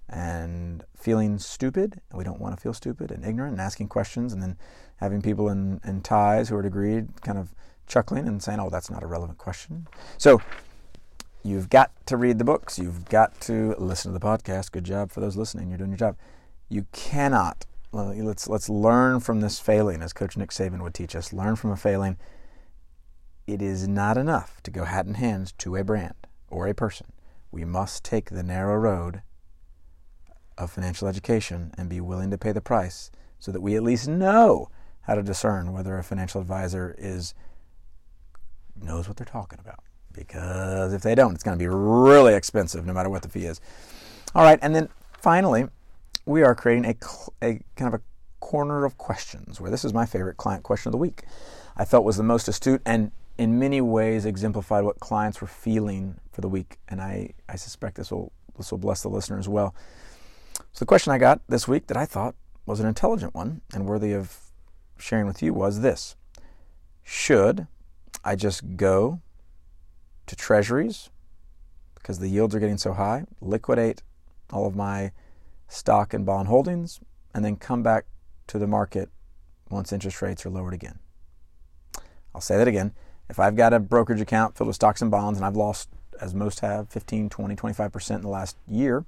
and 0.08 0.84
feeling 0.96 1.38
stupid. 1.38 2.00
We 2.12 2.24
don't 2.24 2.40
want 2.40 2.56
to 2.56 2.60
feel 2.60 2.72
stupid 2.72 3.10
and 3.10 3.24
ignorant 3.24 3.52
and 3.52 3.60
asking 3.60 3.88
questions 3.88 4.32
and 4.32 4.42
then 4.42 4.56
having 4.96 5.22
people 5.22 5.48
in, 5.48 5.80
in 5.84 6.00
ties 6.00 6.48
who 6.48 6.56
are 6.56 6.60
agreed 6.60 7.22
kind 7.22 7.38
of 7.38 7.54
chuckling 7.86 8.26
and 8.26 8.42
saying 8.42 8.60
oh 8.60 8.68
that's 8.68 8.90
not 8.90 9.02
a 9.02 9.06
relevant 9.06 9.38
question. 9.38 9.86
So 10.16 10.40
You've 11.42 11.70
got 11.70 11.92
to 12.06 12.16
read 12.16 12.38
the 12.38 12.44
books. 12.44 12.78
You've 12.78 13.04
got 13.04 13.40
to 13.42 13.74
listen 13.78 14.12
to 14.12 14.18
the 14.18 14.24
podcast. 14.24 14.72
Good 14.72 14.84
job 14.84 15.12
for 15.12 15.20
those 15.20 15.36
listening. 15.36 15.68
You're 15.68 15.78
doing 15.78 15.90
your 15.90 15.98
job. 15.98 16.16
You 16.68 16.86
cannot. 16.92 17.64
Let's 17.92 18.48
let's 18.48 18.68
learn 18.68 19.20
from 19.20 19.40
this 19.40 19.58
failing, 19.58 20.02
as 20.02 20.12
Coach 20.12 20.36
Nick 20.36 20.50
Saban 20.50 20.82
would 20.82 20.94
teach 20.94 21.16
us. 21.16 21.32
Learn 21.32 21.56
from 21.56 21.70
a 21.70 21.76
failing. 21.76 22.18
It 23.46 23.62
is 23.62 23.88
not 23.88 24.18
enough 24.18 24.60
to 24.64 24.70
go 24.70 24.84
hat 24.84 25.06
in 25.06 25.14
hand 25.14 25.56
to 25.58 25.76
a 25.76 25.84
brand 25.84 26.26
or 26.50 26.66
a 26.66 26.74
person. 26.74 27.06
We 27.50 27.64
must 27.64 28.04
take 28.04 28.28
the 28.28 28.42
narrow 28.42 28.76
road 28.76 29.22
of 30.58 30.70
financial 30.70 31.08
education 31.08 31.72
and 31.78 31.88
be 31.88 32.00
willing 32.00 32.30
to 32.30 32.36
pay 32.36 32.52
the 32.52 32.60
price 32.60 33.10
so 33.38 33.52
that 33.52 33.62
we 33.62 33.76
at 33.76 33.82
least 33.82 34.06
know 34.08 34.68
how 35.02 35.14
to 35.14 35.22
discern 35.22 35.72
whether 35.72 35.96
a 35.96 36.04
financial 36.04 36.40
advisor 36.40 36.94
is 36.98 37.32
knows 38.76 39.08
what 39.08 39.16
they're 39.16 39.24
talking 39.24 39.58
about 39.60 39.82
because 40.18 40.92
if 40.92 41.02
they 41.02 41.14
don't, 41.14 41.34
it's 41.34 41.44
going 41.44 41.56
to 41.56 41.62
be 41.62 41.68
really 41.68 42.34
expensive 42.34 42.84
no 42.84 42.92
matter 42.92 43.08
what 43.08 43.22
the 43.22 43.28
fee 43.28 43.46
is. 43.46 43.60
All 44.34 44.42
right, 44.42 44.58
and 44.60 44.74
then 44.74 44.88
finally, 45.20 45.68
we 46.26 46.42
are 46.42 46.54
creating 46.54 46.84
a, 46.84 46.94
a 47.42 47.60
kind 47.76 47.94
of 47.94 48.00
a 48.00 48.02
corner 48.40 48.84
of 48.84 48.98
questions 48.98 49.60
where 49.60 49.70
this 49.70 49.84
is 49.84 49.94
my 49.94 50.06
favorite 50.06 50.36
client 50.36 50.62
question 50.62 50.88
of 50.88 50.92
the 50.92 50.98
week. 50.98 51.22
I 51.76 51.84
felt 51.84 52.04
was 52.04 52.16
the 52.16 52.22
most 52.22 52.48
astute 52.48 52.82
and 52.84 53.12
in 53.38 53.58
many 53.58 53.80
ways 53.80 54.26
exemplified 54.26 54.84
what 54.84 54.98
clients 54.98 55.40
were 55.40 55.46
feeling 55.46 56.18
for 56.32 56.40
the 56.40 56.48
week, 56.48 56.78
and 56.88 57.00
I, 57.00 57.34
I 57.48 57.56
suspect 57.56 57.96
this 57.96 58.10
will 58.10 58.32
this 58.56 58.72
will 58.72 58.78
bless 58.78 59.02
the 59.02 59.08
listener 59.08 59.38
as 59.38 59.48
well. 59.48 59.74
So 60.72 60.80
the 60.80 60.86
question 60.86 61.12
I 61.12 61.18
got 61.18 61.40
this 61.48 61.68
week 61.68 61.86
that 61.86 61.96
I 61.96 62.04
thought 62.04 62.34
was 62.66 62.80
an 62.80 62.86
intelligent 62.86 63.34
one 63.34 63.60
and 63.72 63.86
worthy 63.86 64.12
of 64.12 64.36
sharing 64.98 65.26
with 65.26 65.40
you 65.40 65.54
was 65.54 65.80
this: 65.80 66.16
Should 67.04 67.68
I 68.24 68.34
just 68.34 68.76
go 68.76 69.20
to 70.28 70.36
treasuries 70.36 71.10
because 71.94 72.20
the 72.20 72.28
yields 72.28 72.54
are 72.54 72.60
getting 72.60 72.78
so 72.78 72.92
high, 72.92 73.24
liquidate 73.40 74.02
all 74.52 74.66
of 74.66 74.76
my 74.76 75.10
stock 75.66 76.14
and 76.14 76.24
bond 76.24 76.48
holdings, 76.48 77.00
and 77.34 77.44
then 77.44 77.56
come 77.56 77.82
back 77.82 78.06
to 78.46 78.58
the 78.58 78.66
market 78.66 79.10
once 79.68 79.92
interest 79.92 80.22
rates 80.22 80.46
are 80.46 80.50
lowered 80.50 80.72
again. 80.72 80.98
I'll 82.34 82.40
say 82.40 82.56
that 82.56 82.68
again. 82.68 82.92
If 83.28 83.38
I've 83.38 83.56
got 83.56 83.74
a 83.74 83.80
brokerage 83.80 84.20
account 84.20 84.56
filled 84.56 84.68
with 84.68 84.76
stocks 84.76 85.02
and 85.02 85.10
bonds 85.10 85.38
and 85.38 85.44
I've 85.44 85.56
lost, 85.56 85.90
as 86.20 86.34
most 86.34 86.60
have, 86.60 86.88
15, 86.88 87.28
20, 87.28 87.56
25% 87.56 88.16
in 88.16 88.22
the 88.22 88.28
last 88.28 88.56
year, 88.66 89.04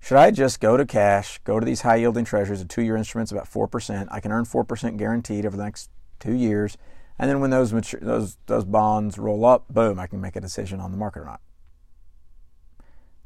should 0.00 0.18
I 0.18 0.30
just 0.30 0.60
go 0.60 0.76
to 0.76 0.84
cash, 0.84 1.40
go 1.44 1.58
to 1.58 1.66
these 1.66 1.80
high 1.80 1.96
yielding 1.96 2.24
treasuries, 2.24 2.60
a 2.60 2.64
two 2.64 2.82
year 2.82 2.96
instrument's 2.96 3.32
about 3.32 3.50
4%? 3.50 4.08
I 4.10 4.20
can 4.20 4.30
earn 4.30 4.44
4% 4.44 4.96
guaranteed 4.96 5.46
over 5.46 5.56
the 5.56 5.64
next 5.64 5.90
two 6.20 6.34
years 6.34 6.76
and 7.18 7.28
then 7.28 7.40
when 7.40 7.50
those 7.50 7.72
mature, 7.72 8.00
those 8.00 8.36
those 8.46 8.64
bonds 8.64 9.18
roll 9.18 9.44
up, 9.44 9.66
boom, 9.68 9.98
I 9.98 10.06
can 10.06 10.20
make 10.20 10.36
a 10.36 10.40
decision 10.40 10.80
on 10.80 10.92
the 10.92 10.98
market 10.98 11.20
or 11.20 11.24
not. 11.24 11.40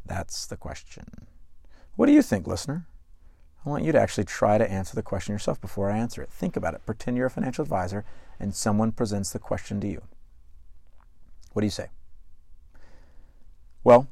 That's 0.04 0.46
the 0.46 0.56
question. 0.56 1.26
What 1.96 2.06
do 2.06 2.12
you 2.12 2.22
think, 2.22 2.46
listener? 2.46 2.87
I 3.64 3.68
want 3.68 3.84
you 3.84 3.92
to 3.92 4.00
actually 4.00 4.25
try 4.25 4.58
to 4.58 4.68
answer 4.68 4.96
the 4.96 5.02
question 5.02 5.32
yourself 5.32 5.61
before 5.61 5.90
I 5.90 5.96
answer 5.96 6.20
it. 6.22 6.30
Think 6.30 6.56
about 6.56 6.75
it. 6.75 6.84
Pretend 6.84 7.16
you're 7.16 7.26
a 7.26 7.30
financial 7.30 7.62
advisor 7.62 8.04
and 8.40 8.54
someone 8.54 8.90
presents 8.90 9.30
the 9.30 9.38
question 9.38 9.80
to 9.80 9.87
you. 9.87 10.02
What 11.52 11.61
do 11.61 11.66
you 11.66 11.70
say? 11.70 11.90
Well, 13.84 14.08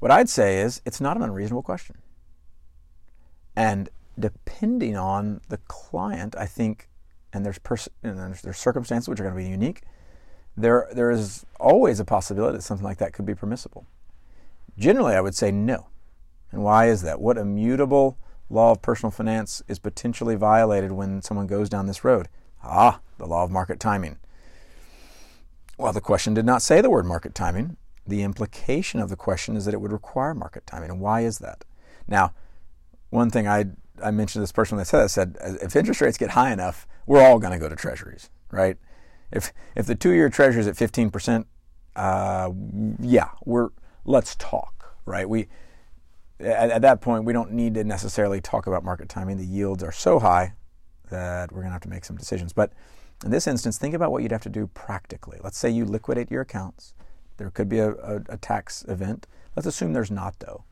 what 0.00 0.10
I'd 0.10 0.28
say 0.28 0.60
is 0.60 0.80
it's 0.84 1.00
not 1.00 1.16
an 1.16 1.22
unreasonable 1.22 1.62
question. 1.62 1.98
And 3.54 3.90
depending 4.18 4.96
on 4.96 5.40
the 5.48 5.58
client, 5.58 6.34
I 6.36 6.46
think 6.46 6.89
and 7.32 7.44
there's, 7.44 7.58
pers- 7.58 7.88
and 8.02 8.18
there's, 8.18 8.42
there's 8.42 8.58
circumstances 8.58 9.08
which 9.08 9.20
are 9.20 9.24
going 9.24 9.34
to 9.34 9.42
be 9.42 9.48
unique, 9.48 9.82
there, 10.56 10.88
there 10.92 11.10
is 11.10 11.46
always 11.58 12.00
a 12.00 12.04
possibility 12.04 12.56
that 12.56 12.62
something 12.62 12.84
like 12.84 12.98
that 12.98 13.12
could 13.12 13.26
be 13.26 13.34
permissible. 13.34 13.86
Generally, 14.78 15.14
I 15.14 15.20
would 15.20 15.34
say 15.34 15.50
no. 15.50 15.86
And 16.50 16.62
why 16.62 16.88
is 16.88 17.02
that? 17.02 17.20
What 17.20 17.38
immutable 17.38 18.18
law 18.48 18.72
of 18.72 18.82
personal 18.82 19.10
finance 19.10 19.62
is 19.68 19.78
potentially 19.78 20.34
violated 20.34 20.92
when 20.92 21.22
someone 21.22 21.46
goes 21.46 21.68
down 21.68 21.86
this 21.86 22.04
road? 22.04 22.28
Ah, 22.62 23.00
the 23.18 23.26
law 23.26 23.44
of 23.44 23.50
market 23.50 23.78
timing. 23.78 24.18
Well, 25.78 25.92
the 25.92 26.00
question 26.00 26.34
did 26.34 26.44
not 26.44 26.62
say 26.62 26.80
the 26.80 26.90
word 26.90 27.06
market 27.06 27.34
timing, 27.34 27.76
the 28.06 28.22
implication 28.22 29.00
of 29.00 29.08
the 29.08 29.16
question 29.16 29.56
is 29.56 29.64
that 29.64 29.74
it 29.74 29.80
would 29.80 29.92
require 29.92 30.34
market 30.34 30.66
timing. 30.66 30.90
And 30.90 31.00
why 31.00 31.22
is 31.22 31.38
that? 31.38 31.64
Now, 32.08 32.34
one 33.10 33.30
thing 33.30 33.46
I, 33.48 33.66
I 34.02 34.10
mentioned 34.10 34.42
this 34.42 34.52
person 34.52 34.78
that 34.78 34.86
said, 34.86 35.02
I 35.02 35.06
said, 35.06 35.36
if 35.62 35.76
interest 35.76 36.00
rates 36.00 36.18
get 36.18 36.30
high 36.30 36.52
enough, 36.52 36.86
we're 37.06 37.22
all 37.22 37.38
going 37.38 37.52
to 37.52 37.58
go 37.58 37.68
to 37.68 37.76
treasuries, 37.76 38.30
right? 38.50 38.76
If, 39.32 39.52
if 39.76 39.86
the 39.86 39.94
two 39.94 40.10
year 40.10 40.28
treasury 40.28 40.60
is 40.60 40.66
at 40.66 40.76
15%, 40.76 41.44
uh, 41.96 42.50
yeah, 43.00 43.30
we're, 43.44 43.70
let's 44.04 44.36
talk, 44.36 44.96
right? 45.04 45.28
We, 45.28 45.48
at, 46.40 46.70
at 46.70 46.82
that 46.82 47.00
point, 47.00 47.24
we 47.24 47.32
don't 47.32 47.52
need 47.52 47.74
to 47.74 47.84
necessarily 47.84 48.40
talk 48.40 48.66
about 48.66 48.84
market 48.84 49.08
timing. 49.08 49.36
The 49.36 49.44
yields 49.44 49.82
are 49.82 49.92
so 49.92 50.18
high 50.18 50.54
that 51.10 51.52
we're 51.52 51.60
going 51.60 51.68
to 51.68 51.72
have 51.72 51.82
to 51.82 51.88
make 51.88 52.04
some 52.04 52.16
decisions. 52.16 52.52
But 52.52 52.72
in 53.24 53.30
this 53.30 53.46
instance, 53.46 53.76
think 53.78 53.94
about 53.94 54.10
what 54.10 54.22
you'd 54.22 54.32
have 54.32 54.42
to 54.42 54.48
do 54.48 54.66
practically. 54.68 55.38
Let's 55.42 55.58
say 55.58 55.70
you 55.70 55.84
liquidate 55.84 56.30
your 56.30 56.42
accounts. 56.42 56.94
There 57.36 57.50
could 57.50 57.68
be 57.68 57.78
a, 57.78 57.90
a, 57.92 58.20
a, 58.28 58.36
tax 58.36 58.84
event. 58.88 59.26
Let's 59.56 59.66
assume 59.66 59.92
there's 59.92 60.10
not, 60.10 60.38
though. 60.40 60.64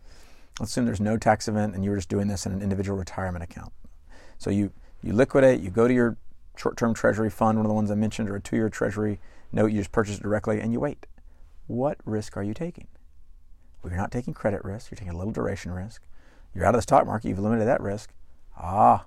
Let's 0.58 0.72
assume 0.72 0.86
there's 0.86 1.00
no 1.00 1.16
tax 1.16 1.48
event 1.48 1.74
and 1.74 1.84
you 1.84 1.90
were 1.90 1.96
just 1.96 2.08
doing 2.08 2.28
this 2.28 2.46
in 2.46 2.52
an 2.52 2.62
individual 2.62 2.98
retirement 2.98 3.44
account. 3.44 3.72
So 4.38 4.50
you, 4.50 4.72
you 5.02 5.12
liquidate, 5.12 5.60
you 5.60 5.70
go 5.70 5.86
to 5.86 5.94
your 5.94 6.16
short 6.56 6.76
term 6.76 6.94
treasury 6.94 7.30
fund, 7.30 7.58
one 7.58 7.66
of 7.66 7.70
the 7.70 7.74
ones 7.74 7.90
I 7.90 7.94
mentioned, 7.94 8.28
or 8.28 8.36
a 8.36 8.40
two 8.40 8.56
year 8.56 8.68
treasury 8.68 9.20
note, 9.52 9.66
you 9.66 9.78
just 9.78 9.92
purchase 9.92 10.16
it 10.18 10.22
directly 10.22 10.60
and 10.60 10.72
you 10.72 10.80
wait. 10.80 11.06
What 11.66 11.98
risk 12.04 12.36
are 12.36 12.42
you 12.42 12.54
taking? 12.54 12.88
Well, 13.82 13.92
you're 13.92 14.00
not 14.00 14.10
taking 14.10 14.34
credit 14.34 14.64
risk, 14.64 14.90
you're 14.90 14.96
taking 14.96 15.12
a 15.12 15.16
little 15.16 15.32
duration 15.32 15.72
risk. 15.72 16.02
You're 16.54 16.64
out 16.64 16.74
of 16.74 16.78
the 16.78 16.82
stock 16.82 17.06
market, 17.06 17.28
you've 17.28 17.38
limited 17.38 17.66
that 17.66 17.80
risk. 17.80 18.12
Ah, 18.56 19.06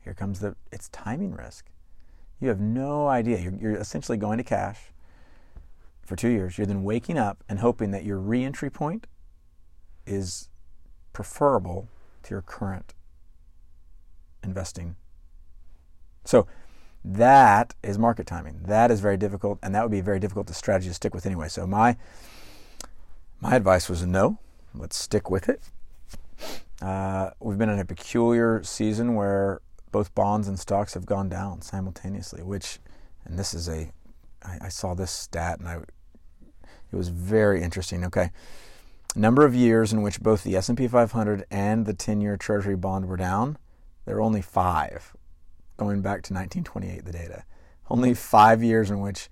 here 0.00 0.14
comes 0.14 0.40
the 0.40 0.54
it's 0.70 0.88
timing 0.90 1.32
risk. 1.32 1.66
You 2.40 2.48
have 2.48 2.60
no 2.60 3.08
idea. 3.08 3.38
You're, 3.38 3.54
you're 3.54 3.76
essentially 3.76 4.18
going 4.18 4.38
to 4.38 4.44
cash 4.44 4.92
for 6.02 6.14
two 6.14 6.28
years. 6.28 6.58
You're 6.58 6.66
then 6.66 6.84
waking 6.84 7.16
up 7.16 7.42
and 7.48 7.58
hoping 7.58 7.90
that 7.92 8.04
your 8.04 8.18
reentry 8.18 8.70
point 8.70 9.06
is 10.06 10.50
preferable 11.14 11.88
to 12.24 12.34
your 12.34 12.42
current 12.42 12.92
investing. 14.42 14.96
So 16.26 16.46
that 17.02 17.74
is 17.82 17.98
market 17.98 18.26
timing. 18.26 18.60
That 18.66 18.90
is 18.90 19.00
very 19.00 19.16
difficult, 19.16 19.58
and 19.62 19.74
that 19.74 19.82
would 19.82 19.90
be 19.90 20.02
very 20.02 20.20
difficult 20.20 20.46
to 20.48 20.54
strategy 20.54 20.88
to 20.88 20.94
stick 20.94 21.14
with 21.14 21.24
anyway. 21.24 21.48
So 21.48 21.66
my 21.66 21.96
my 23.40 23.56
advice 23.56 23.88
was 23.88 24.04
no. 24.06 24.38
Let's 24.74 24.96
stick 24.96 25.30
with 25.30 25.48
it. 25.48 25.62
Uh, 26.82 27.30
we've 27.40 27.58
been 27.58 27.68
in 27.68 27.78
a 27.78 27.84
peculiar 27.84 28.62
season 28.62 29.14
where 29.14 29.60
both 29.92 30.14
bonds 30.14 30.48
and 30.48 30.58
stocks 30.58 30.94
have 30.94 31.06
gone 31.06 31.28
down 31.28 31.62
simultaneously, 31.62 32.42
which, 32.42 32.80
and 33.24 33.38
this 33.38 33.54
is 33.54 33.68
a, 33.68 33.92
I, 34.42 34.58
I 34.62 34.68
saw 34.68 34.94
this 34.94 35.10
stat 35.10 35.60
and 35.60 35.68
I, 35.68 35.76
it 35.76 36.96
was 36.96 37.08
very 37.08 37.62
interesting. 37.62 38.04
Okay, 38.04 38.30
number 39.14 39.44
of 39.44 39.54
years 39.54 39.92
in 39.92 40.02
which 40.02 40.20
both 40.20 40.42
the 40.42 40.56
S&P 40.56 40.88
500 40.88 41.44
and 41.50 41.86
the 41.86 41.94
10-year 41.94 42.36
Treasury 42.36 42.76
bond 42.76 43.06
were 43.06 43.16
down, 43.16 43.58
there 44.04 44.16
are 44.16 44.22
only 44.22 44.42
five, 44.42 45.14
going 45.76 46.02
back 46.02 46.22
to 46.24 46.34
1928. 46.34 47.04
The 47.04 47.12
data, 47.12 47.44
only 47.88 48.14
five 48.14 48.62
years 48.62 48.90
in 48.90 49.00
which 49.00 49.28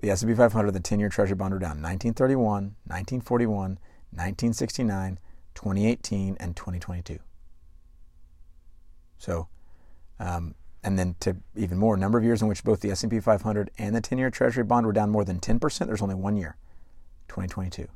the 0.00 0.10
S&P 0.10 0.34
500, 0.34 0.72
the 0.72 0.80
10-year 0.80 1.08
Treasury 1.08 1.36
bond 1.36 1.54
were 1.54 1.60
down: 1.60 1.82
1931, 1.82 2.76
1941, 2.84 3.78
1969, 4.10 5.18
2018, 5.54 6.36
and 6.38 6.56
2022. 6.56 7.18
So 9.18 9.48
um, 10.20 10.54
and 10.82 10.98
then 10.98 11.16
to 11.20 11.36
even 11.56 11.78
more, 11.78 11.96
number 11.96 12.18
of 12.18 12.24
years 12.24 12.42
in 12.42 12.48
which 12.48 12.62
both 12.62 12.80
the 12.80 12.90
S&P 12.90 13.18
500 13.18 13.70
and 13.78 13.96
the 13.96 14.02
10-year 14.02 14.30
Treasury 14.30 14.64
bond 14.64 14.86
were 14.86 14.92
down 14.92 15.10
more 15.10 15.24
than 15.24 15.40
10%. 15.40 15.86
There's 15.86 16.02
only 16.02 16.14
one 16.14 16.36
year, 16.36 16.56
2022. 17.28 17.88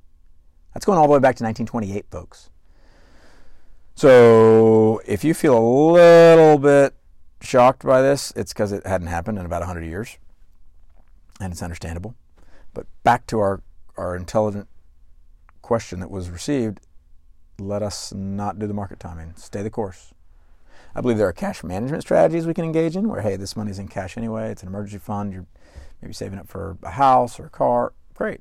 That's 0.75 0.85
going 0.85 0.99
all 0.99 1.07
the 1.07 1.13
way 1.13 1.19
back 1.19 1.37
to 1.37 1.45
1928, 1.45 2.07
folks. 2.11 2.51
So 3.95 5.01
if 5.07 5.25
you 5.25 5.35
feel 5.35 5.59
a 5.59 5.69
little 5.93 6.59
bit 6.59 6.95
shocked 7.41 7.85
by 7.85 8.01
this, 8.01 8.33
it's 8.37 8.53
because 8.53 8.71
it 8.71 8.87
hadn't 8.87 9.09
happened 9.09 9.39
in 9.39 9.47
about 9.47 9.61
100 9.61 9.85
years, 9.85 10.19
and 11.41 11.53
it's 11.53 11.63
understandable. 11.63 12.15
But 12.75 12.87
back 13.03 13.27
to 13.29 13.41
our, 13.41 13.61
our 13.97 14.15
intelligent 14.15 14.69
question 15.63 16.01
that 16.01 16.11
was 16.11 16.31
received, 16.31 16.81
let 17.59 17.83
us 17.83 18.13
not 18.15 18.59
do 18.59 18.67
the 18.67 18.75
market 18.75 19.01
timing. 19.01 19.35
Stay 19.37 19.63
the 19.63 19.71
course. 19.71 20.15
I 20.95 21.01
believe 21.01 21.19
there 21.19 21.29
are 21.29 21.33
cash 21.33 21.65
management 21.65 22.03
strategies 22.03 22.47
we 22.47 22.55
can 22.55 22.65
engage 22.65 22.97
in 22.97 23.09
where, 23.09 23.21
hey, 23.21 23.37
this 23.37 23.57
money's 23.57 23.79
in 23.79 23.89
cash 23.89 24.17
anyway. 24.17 24.51
It's 24.51 24.63
an 24.63 24.69
emergency 24.69 24.99
fund. 24.99 25.33
You're 25.33 25.47
maybe 26.01 26.15
saving 26.15 26.39
up 26.39 26.49
for 26.49 26.79
a 26.83 26.91
house 26.91 27.39
or 27.39 27.47
a 27.47 27.51
car. 27.51 27.93
Great. 28.15 28.41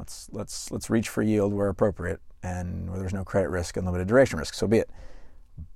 Let's 0.00 0.28
let's 0.32 0.70
let's 0.70 0.88
reach 0.88 1.10
for 1.10 1.22
yield 1.22 1.52
where 1.52 1.68
appropriate 1.68 2.20
and 2.42 2.88
where 2.88 2.98
there's 2.98 3.12
no 3.12 3.22
credit 3.22 3.50
risk 3.50 3.76
and 3.76 3.84
limited 3.84 4.08
duration 4.08 4.38
risk. 4.38 4.54
So 4.54 4.66
be 4.66 4.78
it. 4.78 4.88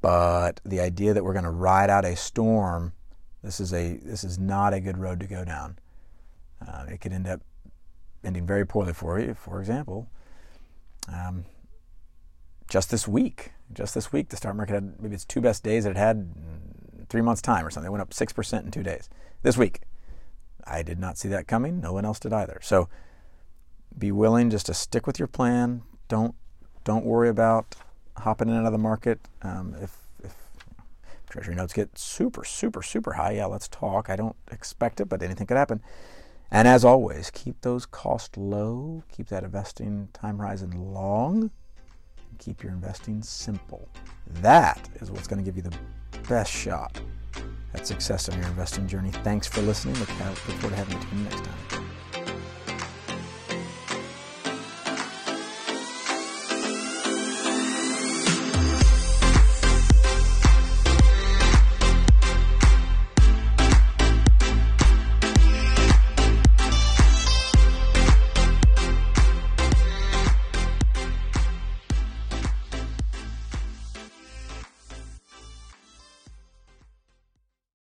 But 0.00 0.62
the 0.64 0.80
idea 0.80 1.12
that 1.12 1.22
we're 1.22 1.34
going 1.34 1.44
to 1.44 1.50
ride 1.50 1.90
out 1.90 2.06
a 2.06 2.16
storm, 2.16 2.94
this 3.42 3.60
is 3.60 3.74
a 3.74 3.98
this 3.98 4.24
is 4.24 4.38
not 4.38 4.72
a 4.72 4.80
good 4.80 4.96
road 4.96 5.20
to 5.20 5.26
go 5.26 5.44
down. 5.44 5.78
Uh, 6.66 6.86
it 6.88 7.02
could 7.02 7.12
end 7.12 7.28
up 7.28 7.42
ending 8.24 8.46
very 8.46 8.66
poorly 8.66 8.94
for 8.94 9.20
you. 9.20 9.34
For 9.34 9.60
example, 9.60 10.08
um, 11.12 11.44
just 12.66 12.90
this 12.90 13.06
week, 13.06 13.52
just 13.74 13.94
this 13.94 14.10
week, 14.10 14.30
the 14.30 14.38
stock 14.38 14.56
market 14.56 14.72
had 14.72 15.02
maybe 15.02 15.16
its 15.16 15.26
two 15.26 15.42
best 15.42 15.62
days 15.62 15.84
that 15.84 15.90
it 15.90 15.96
had 15.98 16.32
three 17.10 17.20
months' 17.20 17.42
time 17.42 17.66
or 17.66 17.70
something. 17.70 17.88
It 17.88 17.92
went 17.92 18.00
up 18.00 18.10
6% 18.10 18.64
in 18.64 18.70
two 18.70 18.82
days. 18.82 19.10
This 19.42 19.58
week, 19.58 19.82
I 20.64 20.82
did 20.82 20.98
not 20.98 21.18
see 21.18 21.28
that 21.28 21.46
coming. 21.46 21.82
No 21.82 21.92
one 21.92 22.06
else 22.06 22.18
did 22.18 22.32
either. 22.32 22.58
So 22.62 22.88
be 23.98 24.12
willing 24.12 24.50
just 24.50 24.66
to 24.66 24.74
stick 24.74 25.06
with 25.06 25.18
your 25.18 25.28
plan. 25.28 25.82
Don't 26.08 26.34
don't 26.84 27.04
worry 27.04 27.28
about 27.28 27.74
hopping 28.18 28.48
in 28.48 28.54
and 28.54 28.64
out 28.64 28.66
of 28.66 28.72
the 28.72 28.78
market. 28.78 29.18
Um, 29.42 29.74
if, 29.80 29.96
if 30.22 30.34
Treasury 31.30 31.54
notes 31.54 31.72
get 31.72 31.98
super, 31.98 32.44
super, 32.44 32.82
super 32.82 33.14
high, 33.14 33.32
yeah, 33.32 33.46
let's 33.46 33.68
talk. 33.68 34.10
I 34.10 34.16
don't 34.16 34.36
expect 34.52 35.00
it, 35.00 35.08
but 35.08 35.22
anything 35.22 35.46
could 35.46 35.56
happen. 35.56 35.80
And 36.50 36.68
as 36.68 36.84
always, 36.84 37.30
keep 37.30 37.62
those 37.62 37.86
costs 37.86 38.36
low. 38.36 39.02
Keep 39.10 39.28
that 39.28 39.44
investing 39.44 40.08
time 40.12 40.38
horizon 40.38 40.92
long 40.92 41.50
keep 42.38 42.62
your 42.62 42.72
investing 42.72 43.22
simple. 43.22 43.88
That 44.42 44.88
is 45.00 45.10
what's 45.10 45.26
going 45.26 45.42
to 45.42 45.44
give 45.44 45.56
you 45.56 45.62
the 45.62 45.76
best 46.28 46.52
shot 46.52 47.00
at 47.74 47.86
success 47.86 48.28
on 48.28 48.38
your 48.38 48.48
investing 48.48 48.86
journey. 48.86 49.10
Thanks 49.10 49.46
for 49.46 49.62
listening. 49.62 49.98
Look, 49.98 50.08
forward 50.08 50.70
to 50.70 50.76
having 50.76 51.00
you 51.00 51.24
next 51.24 51.44
time. 51.44 51.83